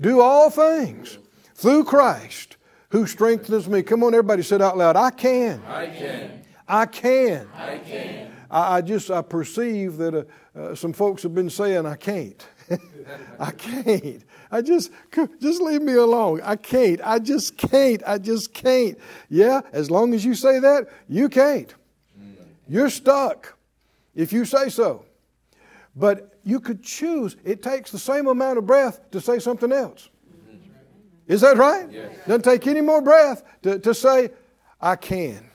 do 0.00 0.20
all 0.20 0.50
things 0.50 1.18
through 1.54 1.84
Christ 1.84 2.56
who 2.90 3.06
strengthens 3.06 3.68
me. 3.68 3.82
Come 3.82 4.02
on, 4.02 4.14
everybody, 4.14 4.42
say 4.42 4.56
it 4.56 4.62
out 4.62 4.76
loud. 4.76 4.96
I 4.96 5.10
can. 5.10 5.62
I 5.66 5.86
can. 5.86 6.42
I 6.66 6.86
can. 6.86 7.48
I 7.54 7.78
can. 7.78 8.32
I, 8.50 8.76
I 8.76 8.80
just 8.80 9.10
I 9.10 9.22
perceive 9.22 9.96
that 9.98 10.14
uh, 10.14 10.24
uh, 10.58 10.74
some 10.74 10.92
folks 10.92 11.22
have 11.22 11.34
been 11.34 11.50
saying 11.50 11.86
I 11.86 11.96
can't. 11.96 12.46
I 13.38 13.50
can't. 13.52 14.24
I 14.50 14.60
just 14.60 14.90
just 15.40 15.62
leave 15.62 15.82
me 15.82 15.94
alone. 15.94 16.40
I 16.42 16.56
can't. 16.56 17.00
I 17.04 17.18
just 17.18 17.56
can't. 17.56 18.02
I 18.06 18.18
just 18.18 18.52
can't. 18.52 18.98
Yeah, 19.30 19.60
as 19.72 19.90
long 19.90 20.14
as 20.14 20.24
you 20.24 20.34
say 20.34 20.58
that, 20.58 20.88
you 21.08 21.28
can't. 21.28 21.74
You're 22.68 22.90
stuck 22.90 23.56
if 24.14 24.32
you 24.32 24.44
say 24.44 24.68
so. 24.68 25.04
But 25.96 26.38
you 26.44 26.60
could 26.60 26.82
choose. 26.82 27.36
It 27.44 27.62
takes 27.62 27.90
the 27.90 27.98
same 27.98 28.26
amount 28.26 28.58
of 28.58 28.66
breath 28.66 29.10
to 29.12 29.20
say 29.20 29.38
something 29.38 29.72
else. 29.72 30.10
Is 31.26 31.40
that 31.42 31.56
right? 31.56 31.90
Yes. 31.90 32.16
Doesn't 32.26 32.42
take 32.42 32.66
any 32.66 32.80
more 32.80 33.02
breath 33.02 33.42
to, 33.62 33.78
to 33.78 33.94
say, 33.94 34.30
I 34.80 34.96
can. 34.96 35.47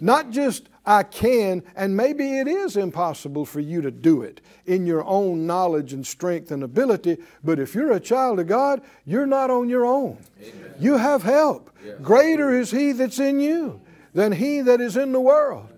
Not 0.00 0.30
just 0.30 0.68
I 0.86 1.02
can, 1.02 1.62
and 1.76 1.96
maybe 1.96 2.38
it 2.38 2.48
is 2.48 2.76
impossible 2.76 3.44
for 3.44 3.60
you 3.60 3.82
to 3.82 3.90
do 3.90 4.22
it 4.22 4.40
in 4.64 4.86
your 4.86 5.04
own 5.04 5.46
knowledge 5.46 5.92
and 5.92 6.06
strength 6.06 6.50
and 6.50 6.62
ability, 6.62 7.18
but 7.44 7.58
if 7.58 7.74
you're 7.74 7.92
a 7.92 8.00
child 8.00 8.40
of 8.40 8.46
God, 8.46 8.80
you're 9.04 9.26
not 9.26 9.50
on 9.50 9.68
your 9.68 9.84
own. 9.84 10.16
Amen. 10.40 10.74
You 10.78 10.96
have 10.96 11.22
help. 11.22 11.70
Greater 12.02 12.58
is 12.58 12.70
He 12.70 12.92
that's 12.92 13.18
in 13.18 13.38
you 13.38 13.80
than 14.14 14.32
He 14.32 14.60
that 14.62 14.80
is 14.80 14.96
in 14.96 15.12
the 15.12 15.20
world. 15.20 15.68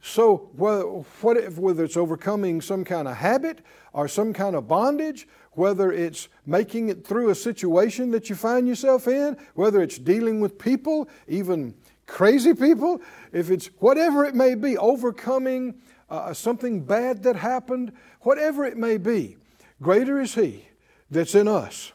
So, 0.00 0.50
whether 0.56 1.84
it's 1.84 1.96
overcoming 1.96 2.60
some 2.60 2.84
kind 2.84 3.08
of 3.08 3.16
habit 3.16 3.60
or 3.92 4.06
some 4.06 4.32
kind 4.32 4.54
of 4.54 4.68
bondage, 4.68 5.26
whether 5.52 5.90
it's 5.90 6.28
making 6.46 6.88
it 6.88 7.06
through 7.06 7.30
a 7.30 7.34
situation 7.34 8.12
that 8.12 8.30
you 8.30 8.36
find 8.36 8.68
yourself 8.68 9.08
in, 9.08 9.36
whether 9.54 9.82
it's 9.82 9.98
dealing 9.98 10.40
with 10.40 10.58
people, 10.58 11.08
even 11.26 11.74
crazy 12.08 12.54
people, 12.54 13.00
if 13.32 13.50
it's 13.50 13.66
whatever 13.78 14.24
it 14.24 14.34
may 14.34 14.56
be, 14.56 14.76
overcoming 14.76 15.76
uh, 16.10 16.34
something 16.34 16.82
bad 16.82 17.22
that 17.22 17.36
happened, 17.36 17.92
whatever 18.22 18.64
it 18.64 18.76
may 18.76 18.96
be, 18.96 19.36
greater 19.80 20.20
is 20.20 20.34
He 20.34 20.66
that's 21.08 21.36
in 21.36 21.46
us 21.46 21.92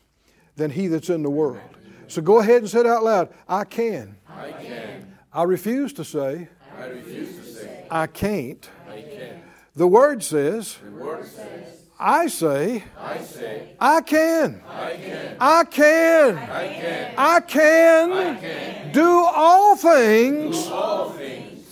than 0.56 0.72
He 0.72 0.88
that's 0.88 1.10
in 1.10 1.24
the 1.24 1.30
world. 1.30 1.60
So 2.08 2.22
go 2.22 2.40
ahead 2.40 2.62
and 2.62 2.70
say 2.70 2.82
it 2.82 2.86
out 2.86 3.04
loud 3.04 3.34
I 3.50 3.66
can. 3.66 4.16
I 4.30 4.52
can. 4.52 5.14
I 5.34 5.44
refuse 5.44 5.92
to 5.94 6.06
say, 6.06 6.48
I, 6.78 6.86
refuse 6.86 7.36
to 7.38 7.44
say, 7.44 7.86
I 7.90 8.08
can't. 8.08 8.70
I 8.88 9.02
can. 9.02 9.42
The 9.76 9.88
Word 9.88 10.24
says, 10.24 10.78
the 10.84 10.92
word 10.92 11.26
says 11.26 11.83
I 12.06 12.28
say, 12.28 12.84
I 13.00 13.18
say, 13.20 13.76
I 13.80 14.02
can. 14.02 14.62
I 14.68 15.64
can. 15.64 16.38
I 16.38 17.40
can. 17.40 18.12
I 18.12 18.36
can. 18.36 18.92
Do 18.92 19.10
all 19.10 19.78
things, 19.78 20.66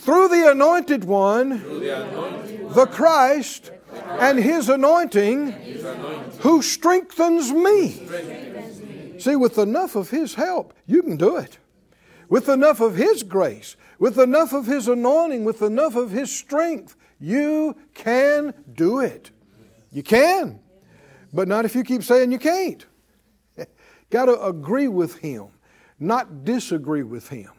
through 0.04 0.30
the 0.30 0.50
anointed 0.50 1.04
one, 1.04 1.50
the 1.50 2.88
Christ, 2.90 3.72
and 4.20 4.40
his 4.40 4.70
anointing, 4.70 5.52
who. 6.40 6.62
Strengthens 6.62 7.52
me. 7.52 9.20
See, 9.20 9.36
with 9.36 9.58
enough 9.58 9.98
of 9.98 10.12
his 10.12 10.36
help, 10.36 10.74
you 10.88 11.04
can 11.04 11.18
do 11.18 11.36
it. 11.36 11.58
with 12.32 12.48
enough 12.48 12.80
of 12.80 12.96
His 12.96 13.24
grace, 13.24 13.76
with 14.00 14.18
enough 14.18 14.54
of 14.54 14.66
His 14.66 14.88
anointing, 14.88 15.44
with 15.44 15.62
enough 15.62 15.98
of 15.98 16.12
His 16.12 16.32
strength, 16.32 16.96
you 17.20 17.76
can 17.94 18.54
do 18.74 19.02
it. 19.02 19.31
You 19.92 20.04
can. 20.04 20.60
But 21.34 21.48
not 21.48 21.66
if 21.66 21.76
you 21.76 21.84
keep 21.84 22.04
saying 22.04 22.32
you 22.32 22.40
can't. 22.40 22.86
Got 24.10 24.26
to 24.26 24.42
agree 24.44 24.88
with 24.88 25.18
Him, 25.18 25.48
not 26.00 26.44
disagree 26.44 27.04
with 27.04 27.30
Him. 27.30 27.52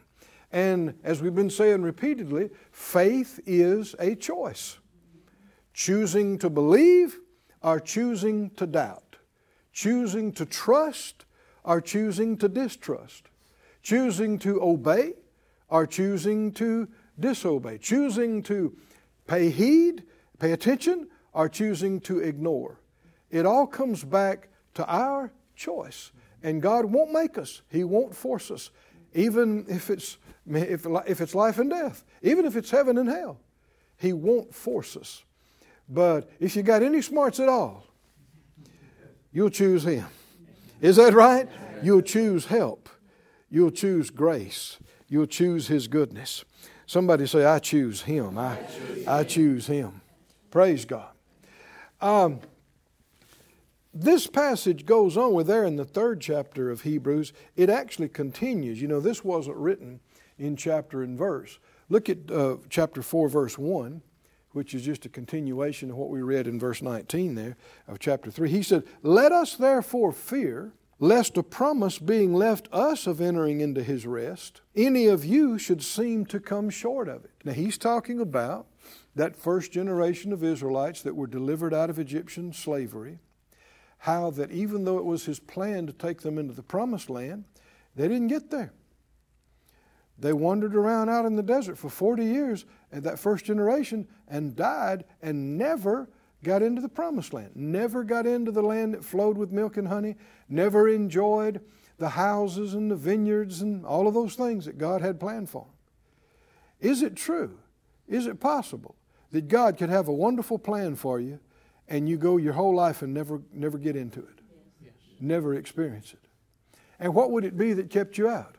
And 0.50 0.94
as 1.02 1.22
we've 1.22 1.34
been 1.34 1.50
saying 1.50 1.82
repeatedly, 1.82 2.50
faith 2.70 3.40
is 3.46 3.94
a 3.98 4.14
choice. 4.14 4.78
Choosing 5.72 6.38
to 6.38 6.50
believe 6.50 7.18
or 7.62 7.80
choosing 7.80 8.50
to 8.50 8.66
doubt. 8.66 9.16
Choosing 9.72 10.32
to 10.32 10.44
trust 10.44 11.24
or 11.64 11.80
choosing 11.80 12.36
to 12.36 12.48
distrust. 12.48 13.28
Choosing 13.82 14.38
to 14.40 14.62
obey 14.62 15.14
or 15.68 15.86
choosing 15.86 16.52
to 16.52 16.88
disobey. 17.18 17.78
Choosing 17.78 18.42
to 18.42 18.76
pay 19.26 19.48
heed, 19.48 20.04
pay 20.38 20.52
attention, 20.52 21.08
or 21.32 21.48
choosing 21.48 22.00
to 22.00 22.20
ignore. 22.20 22.78
It 23.30 23.46
all 23.46 23.66
comes 23.66 24.04
back 24.04 24.48
to 24.74 24.86
our 24.86 25.32
choice. 25.56 26.12
And 26.42 26.60
God 26.60 26.86
won't 26.86 27.12
make 27.12 27.38
us, 27.38 27.62
He 27.68 27.84
won't 27.84 28.14
force 28.14 28.50
us, 28.50 28.70
even 29.14 29.64
if 29.68 29.90
it's, 29.90 30.18
if, 30.46 30.86
if 31.06 31.20
it's 31.20 31.34
life 31.34 31.58
and 31.58 31.70
death, 31.70 32.04
even 32.22 32.44
if 32.44 32.56
it's 32.56 32.70
heaven 32.70 32.98
and 32.98 33.08
hell. 33.08 33.38
He 33.96 34.12
won't 34.12 34.54
force 34.54 34.96
us. 34.96 35.22
But 35.88 36.30
if 36.40 36.56
you 36.56 36.62
got 36.62 36.82
any 36.82 37.02
smarts 37.02 37.38
at 37.38 37.48
all, 37.48 37.86
you'll 39.30 39.50
choose 39.50 39.84
Him. 39.84 40.06
Is 40.80 40.96
that 40.96 41.14
right? 41.14 41.48
You'll 41.82 42.02
choose 42.02 42.46
help. 42.46 42.88
You'll 43.48 43.70
choose 43.70 44.10
grace. 44.10 44.78
You'll 45.08 45.26
choose 45.26 45.68
His 45.68 45.86
goodness. 45.86 46.44
Somebody 46.86 47.26
say, 47.26 47.44
I 47.44 47.60
choose 47.60 48.02
Him. 48.02 48.36
I, 48.36 48.58
I 49.06 49.24
choose 49.24 49.66
Him. 49.66 50.00
Praise 50.50 50.84
God. 50.84 51.11
Um, 52.02 52.40
this 53.94 54.26
passage 54.26 54.84
goes 54.84 55.16
on. 55.16 55.32
We're 55.32 55.44
there 55.44 55.64
in 55.64 55.76
the 55.76 55.84
third 55.84 56.20
chapter 56.20 56.70
of 56.70 56.82
Hebrews. 56.82 57.32
It 57.56 57.70
actually 57.70 58.08
continues. 58.08 58.82
You 58.82 58.88
know, 58.88 59.00
this 59.00 59.22
wasn't 59.22 59.56
written 59.56 60.00
in 60.38 60.56
chapter 60.56 61.02
and 61.02 61.16
verse. 61.16 61.58
Look 61.88 62.08
at 62.08 62.30
uh, 62.30 62.56
chapter 62.68 63.02
4, 63.02 63.28
verse 63.28 63.58
1, 63.58 64.02
which 64.52 64.74
is 64.74 64.82
just 64.82 65.04
a 65.04 65.10
continuation 65.10 65.90
of 65.90 65.96
what 65.96 66.08
we 66.08 66.22
read 66.22 66.46
in 66.46 66.58
verse 66.58 66.82
19 66.82 67.34
there 67.34 67.56
of 67.86 67.98
chapter 67.98 68.30
3. 68.30 68.48
He 68.48 68.62
said, 68.62 68.82
Let 69.02 69.30
us 69.30 69.54
therefore 69.54 70.12
fear, 70.12 70.72
lest 70.98 71.36
a 71.36 71.42
promise 71.42 71.98
being 71.98 72.34
left 72.34 72.68
us 72.72 73.06
of 73.06 73.20
entering 73.20 73.60
into 73.60 73.82
his 73.82 74.06
rest, 74.06 74.62
any 74.74 75.06
of 75.06 75.24
you 75.24 75.58
should 75.58 75.82
seem 75.82 76.24
to 76.26 76.40
come 76.40 76.70
short 76.70 77.08
of 77.08 77.24
it. 77.24 77.32
Now, 77.44 77.52
he's 77.52 77.78
talking 77.78 78.20
about 78.20 78.66
that 79.14 79.36
first 79.36 79.72
generation 79.72 80.32
of 80.32 80.42
Israelites 80.42 81.02
that 81.02 81.16
were 81.16 81.26
delivered 81.26 81.74
out 81.74 81.90
of 81.90 81.98
Egyptian 81.98 82.52
slavery 82.52 83.18
how 83.98 84.30
that 84.30 84.50
even 84.50 84.84
though 84.84 84.98
it 84.98 85.04
was 85.04 85.26
his 85.26 85.38
plan 85.38 85.86
to 85.86 85.92
take 85.92 86.22
them 86.22 86.36
into 86.36 86.52
the 86.52 86.62
promised 86.62 87.08
land, 87.08 87.44
they 87.94 88.08
didn't 88.08 88.26
get 88.26 88.50
there. 88.50 88.72
They 90.18 90.32
wandered 90.32 90.74
around 90.74 91.08
out 91.08 91.24
in 91.24 91.36
the 91.36 91.42
desert 91.42 91.78
for 91.78 91.88
40 91.88 92.24
years 92.24 92.64
at 92.90 93.04
that 93.04 93.18
first 93.18 93.44
generation 93.44 94.08
and 94.26 94.56
died 94.56 95.04
and 95.20 95.56
never 95.56 96.08
got 96.42 96.62
into 96.62 96.80
the 96.80 96.88
promised 96.88 97.32
land, 97.32 97.52
never 97.54 98.02
got 98.02 98.26
into 98.26 98.50
the 98.50 98.62
land 98.62 98.94
that 98.94 99.04
flowed 99.04 99.38
with 99.38 99.52
milk 99.52 99.76
and 99.76 99.86
honey, 99.86 100.16
never 100.48 100.88
enjoyed 100.88 101.60
the 101.98 102.10
houses 102.10 102.74
and 102.74 102.90
the 102.90 102.96
vineyards 102.96 103.62
and 103.62 103.86
all 103.86 104.08
of 104.08 104.14
those 104.14 104.34
things 104.34 104.64
that 104.64 104.78
God 104.78 105.00
had 105.00 105.20
planned 105.20 105.48
for. 105.48 105.66
Is 106.80 107.02
it 107.02 107.14
true? 107.14 107.58
Is 108.08 108.26
it 108.26 108.40
possible 108.40 108.96
that 109.32 109.48
God 109.48 109.76
could 109.78 109.90
have 109.90 110.08
a 110.08 110.12
wonderful 110.12 110.58
plan 110.58 110.94
for 110.94 111.18
you 111.18 111.40
and 111.88 112.08
you 112.08 112.16
go 112.16 112.36
your 112.36 112.52
whole 112.52 112.74
life 112.74 113.02
and 113.02 113.12
never, 113.12 113.42
never 113.52 113.78
get 113.78 113.96
into 113.96 114.20
it, 114.20 114.40
yes. 114.82 114.92
never 115.20 115.54
experience 115.54 116.12
it. 116.12 116.20
And 117.00 117.14
what 117.14 117.30
would 117.32 117.44
it 117.44 117.56
be 117.56 117.72
that 117.72 117.90
kept 117.90 118.16
you 118.16 118.28
out? 118.28 118.56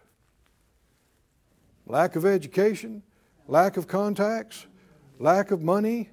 Lack 1.86 2.16
of 2.16 2.26
education, 2.26 3.04
lack 3.48 3.78
of 3.78 3.88
contacts, 3.88 4.68
lack 5.20 5.52
of 5.52 5.62
money? 5.62 6.10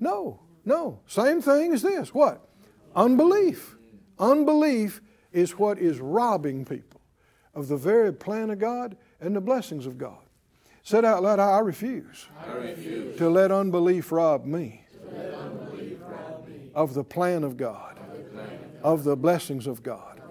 No, 0.00 0.40
no. 0.64 1.00
Same 1.06 1.40
thing 1.40 1.72
as 1.72 1.82
this. 1.82 2.14
What? 2.14 2.48
Unbelief. 2.94 3.76
Unbelief 4.18 5.00
is 5.32 5.58
what 5.58 5.78
is 5.78 6.00
robbing 6.00 6.64
people 6.64 7.00
of 7.54 7.68
the 7.68 7.76
very 7.76 8.12
plan 8.12 8.50
of 8.50 8.58
God 8.58 8.96
and 9.20 9.34
the 9.34 9.40
blessings 9.40 9.86
of 9.86 9.98
God. 9.98 10.27
Said 10.88 11.04
out 11.04 11.22
loud, 11.22 11.38
I 11.38 11.58
refuse, 11.58 12.28
I 12.40 12.50
refuse 12.52 13.18
to 13.18 13.28
let 13.28 13.52
unbelief 13.52 14.10
rob 14.10 14.46
me 14.46 14.86
of 16.74 16.94
the 16.94 17.04
plan 17.04 17.44
of 17.44 17.58
God, 17.58 18.00
of 18.82 19.04
the 19.04 19.14
blessings 19.14 19.66
of 19.66 19.82
God. 19.82 20.22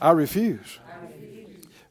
I 0.00 0.12
refuse. 0.12 0.78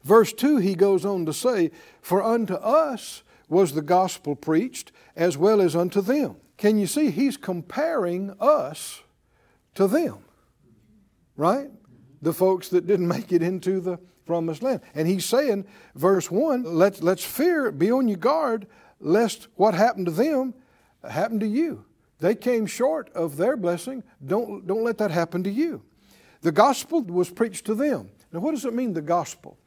Verse 0.02 0.32
2, 0.32 0.56
he 0.56 0.74
goes 0.74 1.04
on 1.04 1.24
to 1.26 1.32
say, 1.32 1.70
For 2.02 2.20
unto 2.20 2.54
us 2.54 3.22
was 3.48 3.74
the 3.74 3.80
gospel 3.80 4.34
preached 4.34 4.90
as 5.14 5.38
well 5.38 5.60
as 5.60 5.76
unto 5.76 6.00
them. 6.00 6.34
Can 6.56 6.78
you 6.78 6.88
see? 6.88 7.12
He's 7.12 7.36
comparing 7.36 8.34
us 8.40 9.02
to 9.76 9.86
them, 9.86 10.24
right? 11.36 11.70
The 12.24 12.32
folks 12.32 12.68
that 12.70 12.86
didn't 12.86 13.08
make 13.08 13.32
it 13.32 13.42
into 13.42 13.80
the 13.80 13.98
promised 14.26 14.62
land. 14.62 14.80
And 14.94 15.06
he's 15.06 15.24
saying, 15.24 15.66
verse 15.94 16.30
1, 16.30 16.64
let's, 16.64 17.02
let's 17.02 17.24
fear, 17.24 17.70
be 17.70 17.90
on 17.90 18.08
your 18.08 18.16
guard, 18.16 18.66
lest 18.98 19.48
what 19.56 19.74
happened 19.74 20.06
to 20.06 20.12
them 20.12 20.54
happen 21.08 21.38
to 21.40 21.46
you. 21.46 21.84
They 22.20 22.34
came 22.34 22.66
short 22.66 23.10
of 23.14 23.36
their 23.36 23.56
blessing. 23.56 24.02
Don't, 24.24 24.66
don't 24.66 24.84
let 24.84 24.98
that 24.98 25.10
happen 25.10 25.42
to 25.44 25.50
you. 25.50 25.82
The 26.40 26.52
gospel 26.52 27.02
was 27.02 27.30
preached 27.30 27.66
to 27.66 27.74
them. 27.74 28.10
Now, 28.32 28.40
what 28.40 28.52
does 28.52 28.64
it 28.64 28.74
mean, 28.74 28.94
the 28.94 29.02
gospel? 29.02 29.58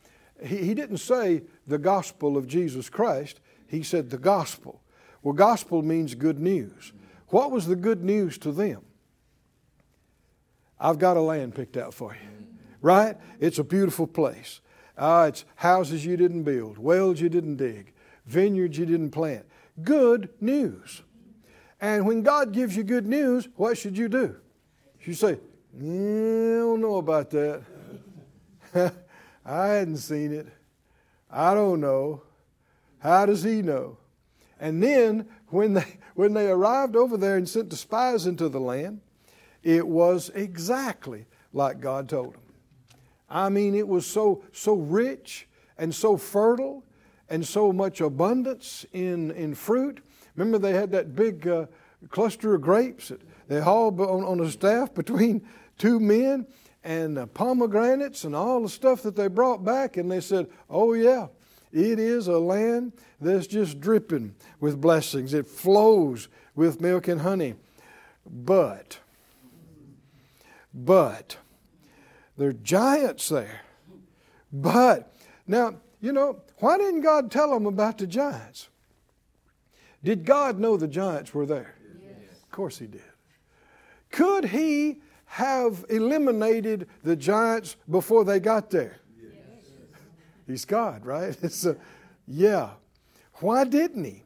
He, 0.43 0.57
he 0.57 0.73
didn't 0.73 0.97
say 0.97 1.43
the 1.67 1.77
gospel 1.77 2.37
of 2.37 2.47
Jesus 2.47 2.89
Christ, 2.89 3.39
he 3.67 3.83
said 3.83 4.09
the 4.09 4.17
gospel. 4.17 4.81
Well, 5.21 5.33
gospel 5.33 5.81
means 5.81 6.15
good 6.15 6.39
news. 6.39 6.93
What 7.29 7.51
was 7.51 7.67
the 7.67 7.75
good 7.75 8.03
news 8.03 8.37
to 8.39 8.51
them? 8.51 8.81
I've 10.79 10.99
got 10.99 11.17
a 11.17 11.21
land 11.21 11.55
picked 11.55 11.75
out 11.75 11.93
for 11.93 12.13
you, 12.13 12.46
right? 12.81 13.17
It's 13.39 13.59
a 13.59 13.63
beautiful 13.63 14.07
place. 14.07 14.61
Uh, 14.97 15.27
it's 15.29 15.45
houses 15.55 16.05
you 16.05 16.17
didn't 16.17 16.43
build, 16.43 16.77
wells 16.77 17.21
you 17.21 17.29
didn't 17.29 17.57
dig, 17.57 17.93
vineyards 18.25 18.77
you 18.77 18.85
didn't 18.85 19.11
plant. 19.11 19.45
Good 19.83 20.29
news. 20.41 21.03
And 21.79 22.07
when 22.07 22.23
God 22.23 22.51
gives 22.51 22.75
you 22.75 22.83
good 22.83 23.05
news, 23.05 23.47
what 23.55 23.77
should 23.77 23.97
you 23.97 24.09
do? 24.09 24.35
You 25.01 25.13
say, 25.13 25.33
I 25.33 25.79
don't 25.79 26.81
know 26.81 26.95
about 26.95 27.29
that. 27.29 27.61
I 29.45 29.67
hadn't 29.67 29.97
seen 29.97 30.33
it. 30.33 30.47
I 31.29 31.53
don't 31.53 31.79
know. 31.79 32.23
How 32.99 33.25
does 33.25 33.43
he 33.43 33.61
know? 33.61 33.97
And 34.59 34.81
then 34.81 35.27
when 35.49 35.73
they 35.75 35.97
when 36.15 36.33
they 36.33 36.49
arrived 36.49 36.95
over 36.95 37.15
there 37.15 37.37
and 37.37 37.47
sent 37.47 37.69
the 37.69 37.75
spies 37.75 38.25
into 38.25 38.49
the 38.49 38.59
land, 38.59 39.01
it 39.61 39.87
was 39.87 40.29
exactly 40.33 41.25
like 41.53 41.79
God 41.79 42.09
told 42.09 42.33
them. 42.33 42.41
I 43.29 43.49
mean, 43.49 43.75
it 43.75 43.87
was 43.87 44.05
so 44.05 44.43
so 44.51 44.73
rich 44.73 45.47
and 45.77 45.93
so 45.93 46.17
fertile 46.17 46.83
and 47.29 47.45
so 47.45 47.73
much 47.73 47.99
abundance 48.01 48.85
in, 48.93 49.31
in 49.31 49.53
fruit 49.53 50.01
Remember, 50.37 50.59
they 50.59 50.73
had 50.73 50.91
that 50.91 51.15
big 51.15 51.47
uh, 51.47 51.65
cluster 52.09 52.55
of 52.55 52.61
grapes 52.61 53.09
that 53.09 53.21
they 53.47 53.59
hauled 53.59 53.99
on, 53.99 54.23
on 54.23 54.39
a 54.39 54.49
staff 54.49 54.93
between 54.93 55.45
two 55.77 55.99
men 55.99 56.45
and 56.83 57.17
uh, 57.17 57.25
pomegranates 57.25 58.23
and 58.23 58.35
all 58.35 58.61
the 58.61 58.69
stuff 58.69 59.01
that 59.01 59.15
they 59.15 59.27
brought 59.27 59.65
back. 59.65 59.97
And 59.97 60.09
they 60.09 60.21
said, 60.21 60.47
Oh, 60.69 60.93
yeah, 60.93 61.27
it 61.73 61.99
is 61.99 62.27
a 62.27 62.37
land 62.37 62.93
that's 63.19 63.47
just 63.47 63.81
dripping 63.81 64.35
with 64.59 64.79
blessings. 64.79 65.33
It 65.33 65.47
flows 65.47 66.29
with 66.55 66.79
milk 66.79 67.07
and 67.07 67.21
honey. 67.21 67.55
But, 68.29 68.99
but, 70.73 71.37
there 72.37 72.49
are 72.49 72.53
giants 72.53 73.29
there. 73.29 73.61
But, 74.51 75.13
now, 75.45 75.75
you 75.99 76.11
know, 76.11 76.41
why 76.59 76.77
didn't 76.77 77.01
God 77.01 77.31
tell 77.31 77.51
them 77.51 77.65
about 77.65 77.97
the 77.97 78.07
giants? 78.07 78.69
Did 80.03 80.25
God 80.25 80.59
know 80.59 80.77
the 80.77 80.87
giants 80.87 81.33
were 81.33 81.45
there? 81.45 81.75
Yes. 82.01 82.37
Of 82.43 82.51
course 82.51 82.77
He 82.77 82.87
did. 82.87 83.01
Could 84.11 84.45
He 84.45 85.01
have 85.25 85.83
eliminated 85.89 86.87
the 87.03 87.15
giants 87.15 87.75
before 87.89 88.23
they 88.23 88.39
got 88.39 88.69
there? 88.69 88.97
Yes. 89.21 89.71
He's 90.45 90.65
God, 90.65 91.05
right? 91.05 91.35
It's 91.43 91.65
a, 91.65 91.75
yeah. 92.27 92.71
Why 93.35 93.63
didn't 93.63 94.05
He? 94.05 94.23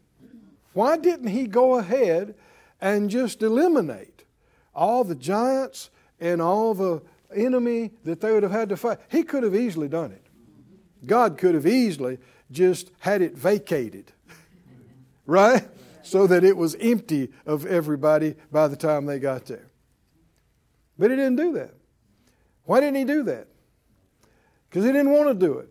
Why 0.74 0.98
didn't 0.98 1.30
He 1.30 1.48
go 1.48 1.76
ahead 1.76 2.36
and 2.80 3.10
just 3.10 3.42
eliminate 3.42 4.24
all 4.76 5.04
the 5.04 5.16
giants 5.16 5.90
and 6.20 6.42
all 6.42 6.74
the 6.74 7.02
enemy 7.36 7.92
that 8.04 8.22
they 8.22 8.32
would 8.32 8.44
have 8.44 8.52
had 8.52 8.70
to 8.70 8.78
fight? 8.78 9.00
He 9.10 9.24
could 9.24 9.44
have 9.44 9.56
easily 9.56 9.88
done 9.88 10.12
it. 10.12 10.26
God 11.06 11.38
could 11.38 11.56
have 11.56 11.66
easily 11.66 12.20
just 12.52 12.92
had 13.00 13.22
it 13.22 13.36
vacated, 13.36 14.12
right? 15.26 15.68
So 16.04 16.28
that 16.28 16.44
it 16.44 16.58
was 16.58 16.76
empty 16.76 17.30
of 17.46 17.66
everybody 17.66 18.36
by 18.52 18.68
the 18.68 18.76
time 18.76 19.06
they 19.06 19.20
got 19.20 19.46
there. 19.46 19.68
But 20.98 21.12
he 21.12 21.18
didn't 21.18 21.38
do 21.38 21.54
that. 21.54 21.74
Why 22.66 22.80
didn't 22.80 22.96
he 22.96 23.06
do 23.06 23.24
that? 23.24 23.48
Because 24.70 24.86
he 24.86 24.92
didn't 24.92 25.12
want 25.12 25.28
to 25.28 25.34
do 25.34 25.60
it. 25.60 25.70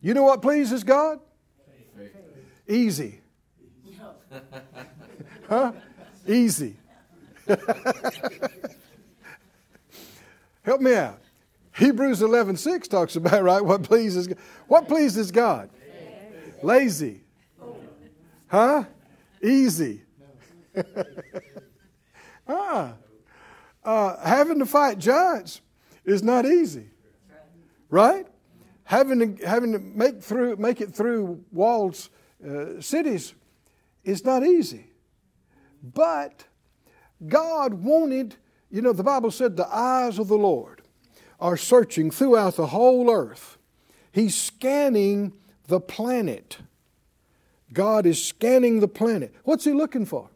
You 0.00 0.14
know 0.14 0.24
what 0.24 0.42
pleases 0.42 0.84
God? 0.84 1.20
Easy. 2.68 3.20
huh? 5.48 5.72
Easy. 6.26 6.76
Help 10.64 10.80
me 10.80 10.94
out. 10.94 11.20
Hebrews 11.76 12.22
11 12.22 12.56
6 12.56 12.88
talks 12.88 13.16
about, 13.16 13.42
right, 13.42 13.64
what 13.64 13.82
pleases. 13.82 14.28
What 14.66 14.88
pleases 14.88 15.30
God? 15.30 15.70
Lazy. 16.62 17.22
Huh? 18.46 18.84
Easy. 19.42 20.02
ah. 22.48 22.94
Uh, 23.84 24.26
having 24.26 24.58
to 24.60 24.66
fight 24.66 24.98
giants 24.98 25.60
is 26.04 26.22
not 26.22 26.46
easy. 26.46 26.86
Right? 27.90 28.26
Having 28.84 29.36
to, 29.36 29.46
having 29.46 29.72
to 29.72 29.78
make, 29.78 30.22
through, 30.22 30.56
make 30.56 30.80
it 30.80 30.94
through 30.94 31.44
walls, 31.52 32.10
uh, 32.46 32.80
cities, 32.80 33.34
is 34.04 34.24
not 34.24 34.44
easy. 34.44 34.86
But 35.82 36.44
God 37.26 37.74
wanted, 37.74 38.36
you 38.74 38.82
know, 38.82 38.92
the 38.92 39.04
Bible 39.04 39.30
said 39.30 39.56
the 39.56 39.72
eyes 39.72 40.18
of 40.18 40.26
the 40.26 40.36
Lord 40.36 40.82
are 41.38 41.56
searching 41.56 42.10
throughout 42.10 42.56
the 42.56 42.66
whole 42.66 43.08
earth. 43.08 43.56
He's 44.10 44.34
scanning 44.34 45.32
the 45.68 45.78
planet. 45.78 46.58
God 47.72 48.04
is 48.04 48.20
scanning 48.20 48.80
the 48.80 48.88
planet. 48.88 49.32
What's 49.44 49.64
He 49.64 49.72
looking 49.72 50.04
for? 50.04 50.28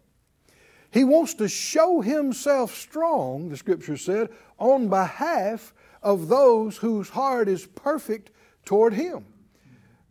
He 0.93 1.03
wants 1.03 1.35
to 1.35 1.49
show 1.49 2.01
Himself 2.01 2.77
strong, 2.77 3.49
the 3.49 3.57
Scripture 3.57 3.97
said, 3.97 4.29
on 4.57 4.89
behalf 4.89 5.75
of 6.01 6.29
those 6.29 6.77
whose 6.77 7.09
heart 7.09 7.49
is 7.49 7.67
perfect 7.67 8.31
toward 8.65 8.95
Him. 8.95 9.25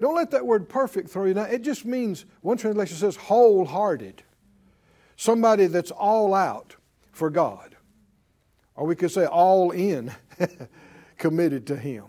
Don't 0.02 0.16
let 0.16 0.32
that 0.32 0.46
word 0.46 0.68
perfect 0.68 1.10
throw 1.10 1.24
you 1.24 1.34
down. 1.34 1.50
It 1.50 1.62
just 1.62 1.86
means, 1.86 2.26
one 2.42 2.58
translation 2.58 2.98
says 2.98 3.16
wholehearted. 3.16 4.22
Somebody 5.16 5.68
that's 5.68 5.92
all 5.92 6.34
out 6.34 6.76
for 7.13 7.30
God. 7.30 7.77
Or 8.78 8.86
we 8.86 8.96
could 8.96 9.12
say 9.12 9.26
all 9.26 9.72
in, 9.72 10.13
committed 11.18 11.68
to 11.68 11.76
Him. 11.76 12.06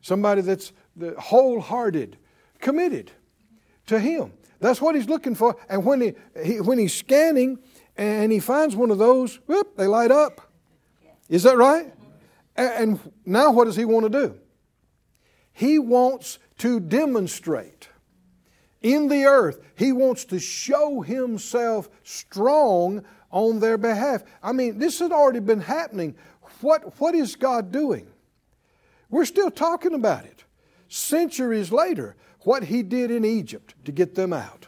Somebody 0.00 0.40
that's 0.40 0.72
wholehearted, 1.18 2.16
committed 2.60 3.12
to 3.86 4.00
Him. 4.00 4.32
That's 4.58 4.80
what 4.80 4.94
He's 4.94 5.08
looking 5.08 5.34
for. 5.34 5.54
And 5.68 5.84
when, 5.84 6.00
he, 6.00 6.14
he, 6.42 6.60
when 6.60 6.78
He's 6.78 6.94
scanning 6.94 7.58
and 7.96 8.32
He 8.32 8.40
finds 8.40 8.74
one 8.74 8.90
of 8.90 8.98
those, 8.98 9.36
whoop, 9.46 9.76
they 9.76 9.86
light 9.86 10.10
up. 10.10 10.40
Is 11.28 11.42
that 11.42 11.58
right? 11.58 11.92
And 12.56 12.98
now 13.24 13.52
what 13.52 13.66
does 13.66 13.76
He 13.76 13.84
want 13.84 14.10
to 14.10 14.26
do? 14.28 14.34
He 15.52 15.78
wants 15.78 16.38
to 16.58 16.80
demonstrate 16.80 17.88
in 18.80 19.08
the 19.08 19.24
earth. 19.24 19.60
He 19.74 19.92
wants 19.92 20.24
to 20.26 20.38
show 20.38 21.00
himself 21.00 21.88
strong 22.02 23.04
on 23.30 23.60
their 23.60 23.78
behalf. 23.78 24.22
I 24.42 24.52
mean, 24.52 24.78
this 24.78 24.98
had 24.98 25.12
already 25.12 25.40
been 25.40 25.60
happening. 25.60 26.14
What, 26.60 26.98
what 27.00 27.14
is 27.14 27.36
God 27.36 27.70
doing? 27.70 28.08
We're 29.10 29.24
still 29.24 29.50
talking 29.50 29.94
about 29.94 30.24
it. 30.24 30.44
Centuries 30.88 31.70
later, 31.70 32.16
what 32.40 32.64
he 32.64 32.82
did 32.82 33.10
in 33.10 33.24
Egypt 33.24 33.74
to 33.84 33.92
get 33.92 34.14
them 34.14 34.32
out, 34.32 34.66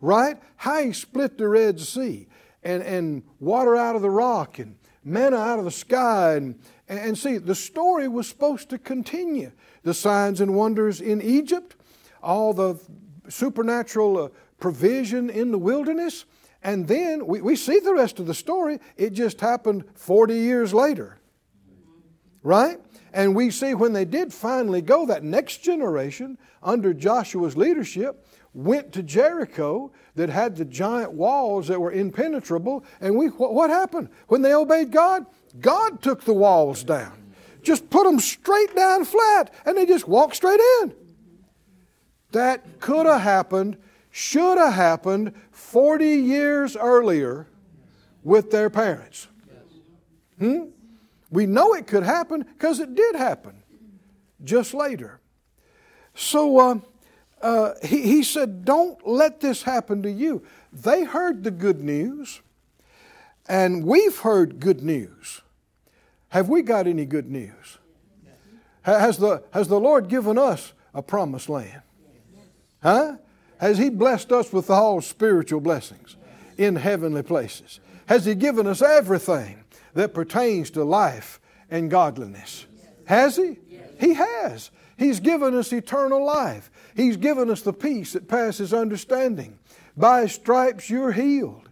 right? 0.00 0.36
How 0.56 0.82
he 0.82 0.92
split 0.92 1.38
the 1.38 1.48
Red 1.48 1.80
Sea 1.80 2.28
and, 2.62 2.82
and 2.82 3.22
water 3.40 3.76
out 3.76 3.96
of 3.96 4.02
the 4.02 4.10
rock 4.10 4.58
and 4.58 4.76
manna 5.04 5.36
out 5.36 5.58
of 5.58 5.64
the 5.64 5.70
sky. 5.70 6.34
And, 6.34 6.60
and 6.88 7.16
see, 7.16 7.38
the 7.38 7.54
story 7.54 8.08
was 8.08 8.28
supposed 8.28 8.70
to 8.70 8.78
continue. 8.78 9.52
The 9.82 9.94
signs 9.94 10.40
and 10.40 10.54
wonders 10.54 11.00
in 11.00 11.22
Egypt, 11.22 11.76
all 12.22 12.52
the 12.52 12.78
supernatural 13.28 14.24
uh, 14.24 14.28
provision 14.58 15.30
in 15.30 15.50
the 15.50 15.58
wilderness. 15.58 16.24
And 16.62 16.88
then 16.88 17.26
we, 17.26 17.40
we 17.40 17.56
see 17.56 17.78
the 17.78 17.94
rest 17.94 18.18
of 18.18 18.26
the 18.26 18.34
story. 18.34 18.80
It 18.96 19.12
just 19.12 19.40
happened 19.40 19.84
40 19.94 20.34
years 20.34 20.74
later. 20.74 21.18
Right? 22.42 22.78
And 23.12 23.34
we 23.34 23.50
see 23.50 23.74
when 23.74 23.92
they 23.92 24.04
did 24.04 24.32
finally 24.32 24.82
go, 24.82 25.06
that 25.06 25.22
next 25.22 25.58
generation, 25.58 26.38
under 26.62 26.92
Joshua's 26.92 27.56
leadership, 27.56 28.26
went 28.54 28.92
to 28.92 29.02
Jericho 29.02 29.92
that 30.16 30.28
had 30.28 30.56
the 30.56 30.64
giant 30.64 31.12
walls 31.12 31.68
that 31.68 31.80
were 31.80 31.92
impenetrable. 31.92 32.84
And 33.00 33.16
we, 33.16 33.28
what 33.28 33.70
happened? 33.70 34.08
When 34.26 34.42
they 34.42 34.54
obeyed 34.54 34.90
God, 34.90 35.26
God 35.60 36.02
took 36.02 36.22
the 36.24 36.34
walls 36.34 36.82
down. 36.82 37.34
Just 37.62 37.90
put 37.90 38.04
them 38.04 38.20
straight 38.20 38.74
down 38.74 39.04
flat, 39.04 39.52
and 39.64 39.76
they 39.76 39.86
just 39.86 40.08
walked 40.08 40.36
straight 40.36 40.60
in. 40.82 40.94
That 42.32 42.80
could 42.80 43.06
have 43.06 43.20
happened, 43.20 43.78
should 44.18 44.58
have 44.58 44.74
happened 44.74 45.32
40 45.52 46.04
years 46.04 46.76
earlier 46.76 47.46
with 48.24 48.50
their 48.50 48.68
parents. 48.68 49.28
Hmm? 50.40 50.70
We 51.30 51.46
know 51.46 51.74
it 51.74 51.86
could 51.86 52.02
happen 52.02 52.42
because 52.42 52.80
it 52.80 52.96
did 52.96 53.14
happen 53.14 53.62
just 54.42 54.74
later. 54.74 55.20
So 56.16 56.58
uh, 56.58 56.78
uh, 57.40 57.74
he, 57.84 58.02
he 58.02 58.22
said, 58.24 58.64
Don't 58.64 59.06
let 59.06 59.40
this 59.40 59.62
happen 59.62 60.02
to 60.02 60.10
you. 60.10 60.42
They 60.72 61.04
heard 61.04 61.44
the 61.44 61.52
good 61.52 61.80
news, 61.80 62.40
and 63.48 63.84
we've 63.84 64.18
heard 64.18 64.58
good 64.58 64.82
news. 64.82 65.42
Have 66.30 66.48
we 66.48 66.62
got 66.62 66.88
any 66.88 67.04
good 67.04 67.30
news? 67.30 67.78
Has 68.82 69.18
the, 69.18 69.44
has 69.52 69.68
the 69.68 69.78
Lord 69.78 70.08
given 70.08 70.38
us 70.38 70.72
a 70.92 71.02
promised 71.02 71.48
land? 71.48 71.82
Huh? 72.82 73.16
Has 73.58 73.78
He 73.78 73.90
blessed 73.90 74.32
us 74.32 74.52
with 74.52 74.70
all 74.70 75.00
spiritual 75.00 75.60
blessings 75.60 76.16
in 76.56 76.76
heavenly 76.76 77.22
places? 77.22 77.80
Has 78.06 78.24
He 78.24 78.34
given 78.34 78.66
us 78.66 78.82
everything 78.82 79.64
that 79.94 80.14
pertains 80.14 80.70
to 80.70 80.84
life 80.84 81.40
and 81.70 81.90
godliness? 81.90 82.66
Has 83.06 83.36
He? 83.36 83.58
He 83.98 84.14
has. 84.14 84.70
He's 84.96 85.20
given 85.20 85.54
us 85.54 85.72
eternal 85.72 86.24
life. 86.24 86.70
He's 86.96 87.16
given 87.16 87.50
us 87.50 87.62
the 87.62 87.72
peace 87.72 88.12
that 88.12 88.28
passes 88.28 88.72
understanding. 88.74 89.58
By 89.96 90.22
His 90.22 90.32
stripes 90.32 90.88
you're 90.90 91.12
healed. 91.12 91.68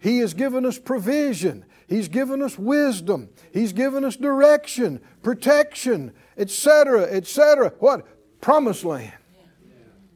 He 0.00 0.18
has 0.18 0.32
given 0.32 0.64
us 0.64 0.78
provision. 0.78 1.64
He's 1.86 2.08
given 2.08 2.40
us 2.42 2.58
wisdom. 2.58 3.28
He's 3.52 3.72
given 3.72 4.04
us 4.04 4.16
direction, 4.16 5.00
protection, 5.22 6.12
etc., 6.38 7.02
etc. 7.02 7.72
What? 7.80 8.06
Promised 8.40 8.84
land. 8.84 9.12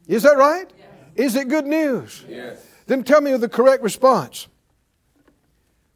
Is 0.07 0.23
that 0.23 0.37
right? 0.37 0.71
Is 1.15 1.35
it 1.35 1.47
good 1.47 1.65
news? 1.65 2.23
Yes. 2.27 2.65
Then 2.87 3.03
tell 3.03 3.21
me 3.21 3.35
the 3.37 3.49
correct 3.49 3.81
response. 3.81 4.47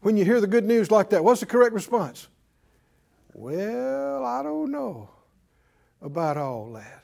When 0.01 0.15
you 0.15 0.23
hear 0.23 0.39
the 0.39 0.47
good 0.47 0.65
news 0.65 0.89
like 0.89 1.09
that, 1.09 1.23
what's 1.23 1.41
the 1.41 1.45
correct 1.45 1.73
response? 1.73 2.29
Well, 3.33 4.25
I 4.25 4.41
don't 4.41 4.71
know 4.71 5.09
about 6.01 6.37
all 6.37 6.71
that. 6.73 7.03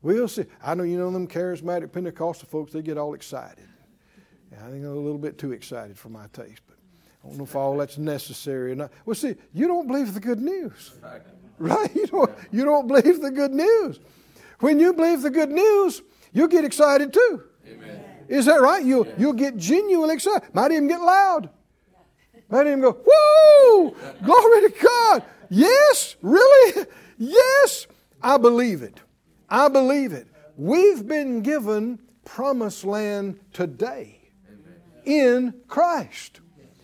We'll 0.00 0.28
see. 0.28 0.44
I 0.62 0.74
know 0.74 0.84
you 0.84 0.98
know 0.98 1.10
them 1.10 1.26
charismatic 1.26 1.90
Pentecostal 1.92 2.48
folks, 2.48 2.72
they 2.72 2.82
get 2.82 2.98
all 2.98 3.14
excited. 3.14 3.66
I 4.62 4.70
think 4.70 4.84
a 4.84 4.88
little 4.88 5.18
bit 5.18 5.38
too 5.38 5.52
excited 5.52 5.98
for 5.98 6.10
my 6.10 6.26
taste, 6.32 6.62
but 6.68 6.76
I 7.24 7.28
don't 7.28 7.38
know 7.38 7.44
if 7.44 7.56
all 7.56 7.76
that's 7.76 7.98
necessary 7.98 8.72
or 8.72 8.74
not. 8.76 8.92
Well, 9.04 9.16
see, 9.16 9.34
you 9.52 9.66
don't 9.66 9.88
believe 9.88 10.14
the 10.14 10.20
good 10.20 10.40
news. 10.40 10.92
Right? 11.58 11.90
You 11.94 12.06
don't, 12.06 12.30
you 12.50 12.64
don't 12.64 12.88
believe 12.88 13.20
the 13.20 13.30
good 13.30 13.52
news. 13.52 14.00
When 14.58 14.80
you 14.80 14.92
believe 14.92 15.22
the 15.22 15.30
good 15.30 15.50
news, 15.50 16.02
you'll 16.34 16.48
get 16.48 16.64
excited 16.64 17.12
too. 17.12 17.42
Amen. 17.66 18.00
Is 18.28 18.44
that 18.44 18.60
right? 18.60 18.84
You'll, 18.84 19.06
you'll 19.16 19.32
get 19.32 19.56
genuinely 19.56 20.14
excited. 20.14 20.54
Might 20.54 20.72
even 20.72 20.88
get 20.88 21.00
loud. 21.00 21.48
Might 22.50 22.66
even 22.66 22.80
go, 22.80 22.92
whoo! 22.92 23.96
Glory 24.22 24.68
to 24.68 24.74
God. 24.82 25.22
Yes? 25.48 26.16
Really? 26.20 26.86
Yes? 27.16 27.86
I 28.20 28.38
believe 28.38 28.82
it. 28.82 28.98
I 29.48 29.68
believe 29.68 30.12
it. 30.12 30.26
We've 30.56 31.06
been 31.06 31.42
given 31.42 32.00
promised 32.24 32.84
land 32.84 33.38
today 33.52 34.18
in 35.04 35.54
Christ. 35.68 36.40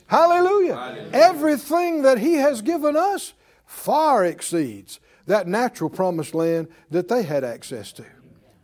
Hallelujah. 0.06 0.76
Hallelujah. 0.76 1.10
Everything 1.12 2.02
that 2.02 2.18
He 2.18 2.34
has 2.34 2.62
given 2.62 2.96
us 2.96 3.34
far 3.66 4.24
exceeds 4.24 5.00
that 5.26 5.48
natural 5.48 5.90
promised 5.90 6.34
land 6.34 6.68
that 6.90 7.08
they 7.08 7.24
had 7.24 7.42
access 7.42 7.92
to. 7.94 8.04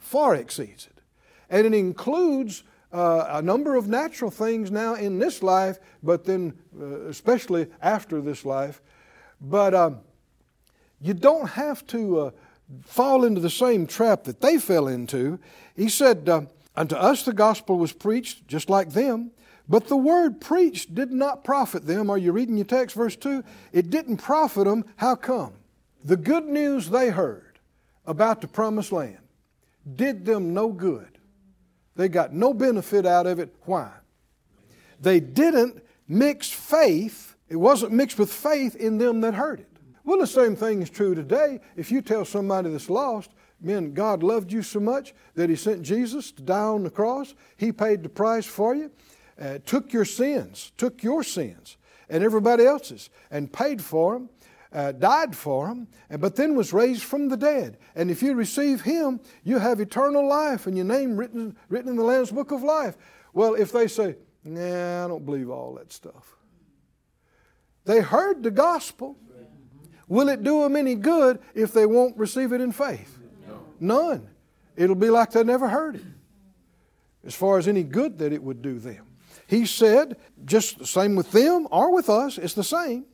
Far 0.06 0.36
exceeds 0.36 0.86
it. 0.86 1.00
And 1.50 1.66
it 1.66 1.74
includes 1.74 2.62
uh, 2.92 3.26
a 3.28 3.42
number 3.42 3.74
of 3.74 3.88
natural 3.88 4.30
things 4.30 4.70
now 4.70 4.94
in 4.94 5.18
this 5.18 5.42
life, 5.42 5.80
but 6.00 6.24
then 6.24 6.54
uh, 6.80 7.08
especially 7.08 7.66
after 7.82 8.20
this 8.20 8.44
life. 8.44 8.80
But 9.40 9.74
um, 9.74 9.98
you 11.00 11.12
don't 11.12 11.48
have 11.48 11.84
to, 11.88 12.20
uh, 12.20 12.30
fall 12.84 13.24
into 13.24 13.40
the 13.40 13.50
same 13.50 13.84
trap 13.86 14.24
that 14.24 14.40
they 14.40 14.58
fell 14.58 14.86
into. 14.86 15.40
He 15.74 15.88
said, 15.88 16.28
uh, 16.28 16.42
Unto 16.76 16.94
us 16.94 17.24
the 17.24 17.32
gospel 17.32 17.76
was 17.76 17.92
preached, 17.92 18.46
just 18.46 18.70
like 18.70 18.90
them, 18.90 19.32
but 19.68 19.88
the 19.88 19.96
word 19.96 20.40
preached 20.40 20.94
did 20.94 21.10
not 21.10 21.42
profit 21.42 21.84
them. 21.86 22.10
Are 22.10 22.18
you 22.18 22.30
reading 22.30 22.56
your 22.56 22.66
text, 22.66 22.94
verse 22.94 23.16
2? 23.16 23.42
It 23.72 23.90
didn't 23.90 24.18
profit 24.18 24.66
them. 24.66 24.84
How 24.96 25.16
come? 25.16 25.54
The 26.04 26.16
good 26.16 26.44
news 26.44 26.90
they 26.90 27.10
heard 27.10 27.58
about 28.04 28.40
the 28.40 28.46
promised 28.46 28.92
land 28.92 29.25
did 29.94 30.24
them 30.24 30.52
no 30.52 30.68
good. 30.68 31.18
They 31.94 32.08
got 32.08 32.32
no 32.32 32.52
benefit 32.52 33.06
out 33.06 33.26
of 33.26 33.38
it. 33.38 33.54
Why? 33.62 33.90
They 35.00 35.20
didn't 35.20 35.82
mix 36.08 36.50
faith, 36.50 37.36
it 37.48 37.56
wasn't 37.56 37.92
mixed 37.92 38.18
with 38.18 38.32
faith 38.32 38.76
in 38.76 38.98
them 38.98 39.20
that 39.22 39.34
heard 39.34 39.60
it. 39.60 39.70
Well, 40.04 40.18
the 40.18 40.26
same 40.26 40.54
thing 40.54 40.82
is 40.82 40.90
true 40.90 41.14
today. 41.14 41.60
If 41.76 41.90
you 41.90 42.00
tell 42.00 42.24
somebody 42.24 42.70
that's 42.70 42.88
lost, 42.88 43.30
man, 43.60 43.92
God 43.92 44.22
loved 44.22 44.52
you 44.52 44.62
so 44.62 44.78
much 44.78 45.14
that 45.34 45.50
He 45.50 45.56
sent 45.56 45.82
Jesus 45.82 46.30
to 46.32 46.42
die 46.42 46.58
on 46.58 46.84
the 46.84 46.90
cross, 46.90 47.34
He 47.56 47.72
paid 47.72 48.02
the 48.02 48.08
price 48.08 48.46
for 48.46 48.74
you, 48.74 48.90
uh, 49.40 49.58
took 49.66 49.92
your 49.92 50.04
sins, 50.04 50.72
took 50.76 51.02
your 51.02 51.24
sins 51.24 51.76
and 52.08 52.22
everybody 52.22 52.64
else's, 52.64 53.10
and 53.30 53.52
paid 53.52 53.82
for 53.82 54.14
them, 54.14 54.30
uh, 54.76 54.92
died 54.92 55.34
for 55.34 55.68
them, 55.68 55.88
but 56.20 56.36
then 56.36 56.54
was 56.54 56.74
raised 56.74 57.02
from 57.02 57.30
the 57.30 57.36
dead. 57.36 57.78
And 57.94 58.10
if 58.10 58.22
you 58.22 58.34
receive 58.34 58.82
Him, 58.82 59.20
you 59.42 59.58
have 59.58 59.80
eternal 59.80 60.28
life 60.28 60.66
and 60.66 60.76
your 60.76 60.84
name 60.84 61.16
written, 61.16 61.56
written 61.70 61.88
in 61.88 61.96
the 61.96 62.04
Lamb's 62.04 62.30
Book 62.30 62.52
of 62.52 62.62
Life. 62.62 62.98
Well, 63.32 63.54
if 63.54 63.72
they 63.72 63.88
say, 63.88 64.16
nah, 64.44 65.06
I 65.06 65.08
don't 65.08 65.24
believe 65.24 65.48
all 65.48 65.74
that 65.76 65.92
stuff. 65.92 66.36
They 67.86 68.00
heard 68.00 68.42
the 68.42 68.50
gospel. 68.50 69.16
Will 70.08 70.28
it 70.28 70.44
do 70.44 70.62
them 70.62 70.76
any 70.76 70.94
good 70.94 71.40
if 71.54 71.72
they 71.72 71.86
won't 71.86 72.16
receive 72.18 72.52
it 72.52 72.60
in 72.60 72.70
faith? 72.70 73.18
No. 73.80 74.10
None. 74.10 74.28
It'll 74.76 74.94
be 74.94 75.08
like 75.08 75.30
they 75.32 75.42
never 75.42 75.68
heard 75.68 75.96
it, 75.96 76.04
as 77.24 77.34
far 77.34 77.56
as 77.56 77.66
any 77.66 77.82
good 77.82 78.18
that 78.18 78.32
it 78.32 78.42
would 78.42 78.60
do 78.60 78.78
them. 78.78 79.06
He 79.46 79.64
said, 79.64 80.18
just 80.44 80.78
the 80.78 80.86
same 80.86 81.16
with 81.16 81.32
them 81.32 81.66
or 81.70 81.94
with 81.94 82.10
us, 82.10 82.36
it's 82.36 82.52
the 82.52 82.62
same. 82.62 83.06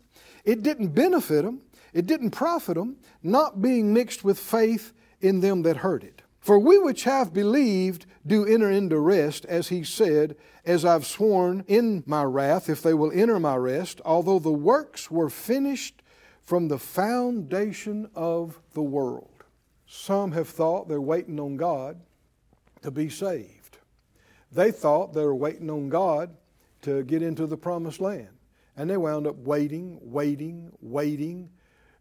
It 0.45 0.63
didn't 0.63 0.89
benefit 0.89 1.45
them, 1.45 1.63
it 1.93 2.07
didn't 2.07 2.31
profit 2.31 2.77
them, 2.77 2.97
not 3.23 3.63
being 3.63 3.93
mixed 3.93 4.25
with 4.25 4.39
faith 4.39 4.93
in 5.21 5.41
them 5.41 5.63
that 5.63 5.79
heard 5.79 6.03
it. 6.03 6.23
For 6.41 6.59
we 6.59 6.79
which 6.79 7.05
have 7.05 7.33
believed 7.33 8.07
do 8.27 8.45
enter 8.45 8.71
into 8.71 8.99
rest, 8.99 9.45
as 9.45 9.69
he 9.69 9.85
said, 9.85 10.37
As 10.67 10.85
I've 10.85 11.07
sworn 11.07 11.65
in 11.69 12.03
my 12.05 12.25
wrath, 12.25 12.69
if 12.69 12.83
they 12.83 12.95
will 12.95 13.13
enter 13.13 13.39
my 13.39 13.55
rest, 13.55 14.01
although 14.05 14.41
the 14.41 14.51
works 14.51 15.11
were 15.11 15.31
finished 15.31 16.03
from 16.43 16.67
the 16.67 16.79
foundation 16.79 18.11
of 18.17 18.59
the 18.75 18.83
world. 18.83 19.45
Some 19.87 20.33
have 20.33 20.49
thought 20.49 20.89
they're 20.89 21.01
waiting 21.01 21.39
on 21.39 21.57
God 21.57 22.01
to 22.83 22.91
be 22.91 23.09
saved. 23.09 23.79
They 24.51 24.73
thought 24.73 25.15
they 25.15 25.25
were 25.25 25.35
waiting 25.35 25.71
on 25.71 25.89
God 25.89 26.35
to 26.83 27.05
get 27.05 27.23
into 27.23 27.47
the 27.47 27.57
promised 27.57 28.01
land. 28.01 28.32
And 28.77 28.89
they 28.89 28.97
wound 28.97 29.27
up 29.27 29.37
waiting, 29.37 29.99
waiting, 30.01 30.73
waiting 30.81 31.51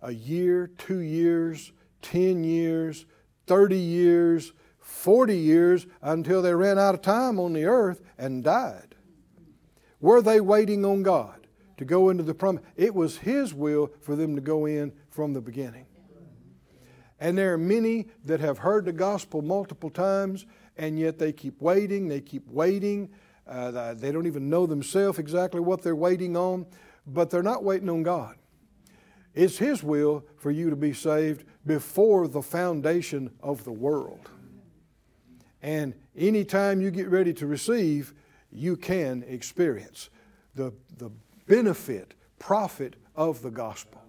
a 0.01 0.12
year, 0.12 0.71
two 0.77 0.99
years, 0.99 1.71
10 2.01 2.43
years, 2.43 3.05
30 3.47 3.77
years, 3.77 4.53
40 4.79 5.38
years 5.38 5.88
until 6.01 6.41
they 6.41 6.53
ran 6.53 6.79
out 6.79 6.95
of 6.95 7.01
time 7.01 7.39
on 7.39 7.53
the 7.53 7.65
earth 7.65 8.01
and 8.17 8.43
died. 8.43 8.95
Were 9.99 10.21
they 10.21 10.41
waiting 10.41 10.84
on 10.84 11.03
God 11.03 11.47
to 11.77 11.86
go 11.86 12.10
into 12.10 12.23
the 12.23 12.34
promise? 12.34 12.63
It 12.75 12.95
was 12.95 13.17
His 13.17 13.53
will 13.53 13.91
for 14.01 14.15
them 14.15 14.36
to 14.36 14.41
go 14.41 14.65
in 14.65 14.93
from 15.10 15.34
the 15.34 15.41
beginning. 15.41 15.86
And 17.19 17.38
there 17.38 17.53
are 17.53 17.57
many 17.57 18.07
that 18.25 18.39
have 18.39 18.57
heard 18.57 18.86
the 18.86 18.93
gospel 18.93 19.43
multiple 19.43 19.91
times, 19.91 20.47
and 20.75 20.97
yet 20.97 21.19
they 21.19 21.31
keep 21.31 21.62
waiting, 21.62 22.07
they 22.07 22.19
keep 22.19 22.47
waiting. 22.49 23.10
Uh, 23.52 23.94
they 23.94 24.14
don't 24.14 24.28
even 24.28 24.50
know 24.50 24.66
themselves 24.66 25.20
exactly 25.20 25.60
what 25.60 25.82
they're 25.82 25.94
waiting 25.94 26.38
on, 26.38 26.66
but 27.06 27.30
they're 27.30 27.44
not 27.44 27.66
waiting 27.66 27.90
on 27.90 28.02
God. 28.02 28.38
It's 29.36 29.58
His 29.58 29.84
will 29.84 30.24
for 30.38 30.52
you 30.52 30.70
to 30.70 30.76
be 30.78 30.94
saved 30.94 31.44
before 31.66 32.30
the 32.30 32.42
foundation 32.42 33.30
of 33.44 33.66
the 33.66 33.72
world. 33.72 34.30
And 35.62 35.94
anytime 36.18 36.80
you 36.80 36.92
get 36.92 37.10
ready 37.10 37.34
to 37.34 37.46
receive, 37.46 38.14
you 38.52 38.78
can 38.78 39.24
experience 39.28 40.10
the, 40.56 40.74
the 40.98 41.12
benefit, 41.46 42.14
profit 42.40 42.96
of 43.16 43.42
the 43.42 43.52
gospel. 43.52 44.02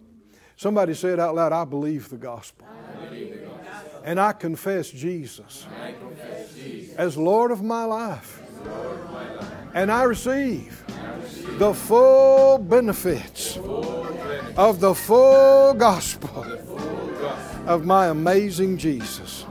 Somebody 0.56 0.94
said 0.94 1.18
out 1.18 1.34
loud, 1.34 1.52
I 1.52 1.64
believe 1.64 2.08
the 2.08 2.16
gospel. 2.16 2.68
And 4.04 4.20
I 4.20 4.32
confess 4.32 4.90
Jesus, 4.90 5.66
as 6.96 7.16
Lord 7.16 7.50
of 7.50 7.62
my 7.62 7.84
life. 7.84 8.40
And 9.74 9.90
I 9.90 10.02
receive, 10.02 10.84
the 11.58 11.72
full 11.72 12.58
benefits 12.58 13.56
of 14.56 14.80
the 14.80 14.94
full 14.94 15.74
gospel 15.74 16.44
of 17.66 17.84
my 17.84 18.08
amazing 18.08 18.76
Jesus. 18.76 19.46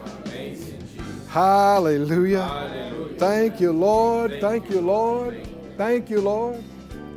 Hallelujah. 1.30 3.16
Thank 3.18 3.62
you, 3.62 3.72
Lord. 3.72 4.40
Thank 4.42 4.70
you, 4.70 4.82
Lord. 4.82 5.48
Thank 5.78 6.10
you, 6.10 6.22
Lord. 6.22 6.64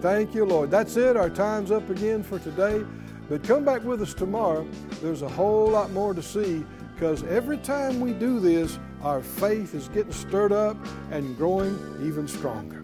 Thank 0.01 0.35
you, 0.35 0.45
Lord. 0.45 0.71
That's 0.71 0.97
it. 0.97 1.17
Our 1.17 1.31
time's 1.31 1.71
up 1.71 1.89
again 1.91 2.23
for 2.23 2.39
today. 2.39 2.85
But 3.29 3.43
come 3.43 3.65
back 3.65 3.83
with 3.85 4.03
us 4.03 4.15
tomorrow. 4.15 4.69
There's 5.03 5.23
a 5.23 5.29
whole 5.29 5.69
lot 5.69 5.91
more 5.91 6.15
to 6.15 6.23
see 6.23 6.65
because 6.95 7.25
every 7.25 7.59
time 7.59 8.01
we 8.01 8.13
do 8.13 8.39
this, 8.39 8.79
our 9.03 9.23
faith 9.23 9.75
is 9.75 9.89
getting 9.89 10.13
stirred 10.13 10.53
up 10.53 10.77
and 11.11 11.37
growing 11.37 11.77
even 12.03 12.29
stronger. 12.29 12.84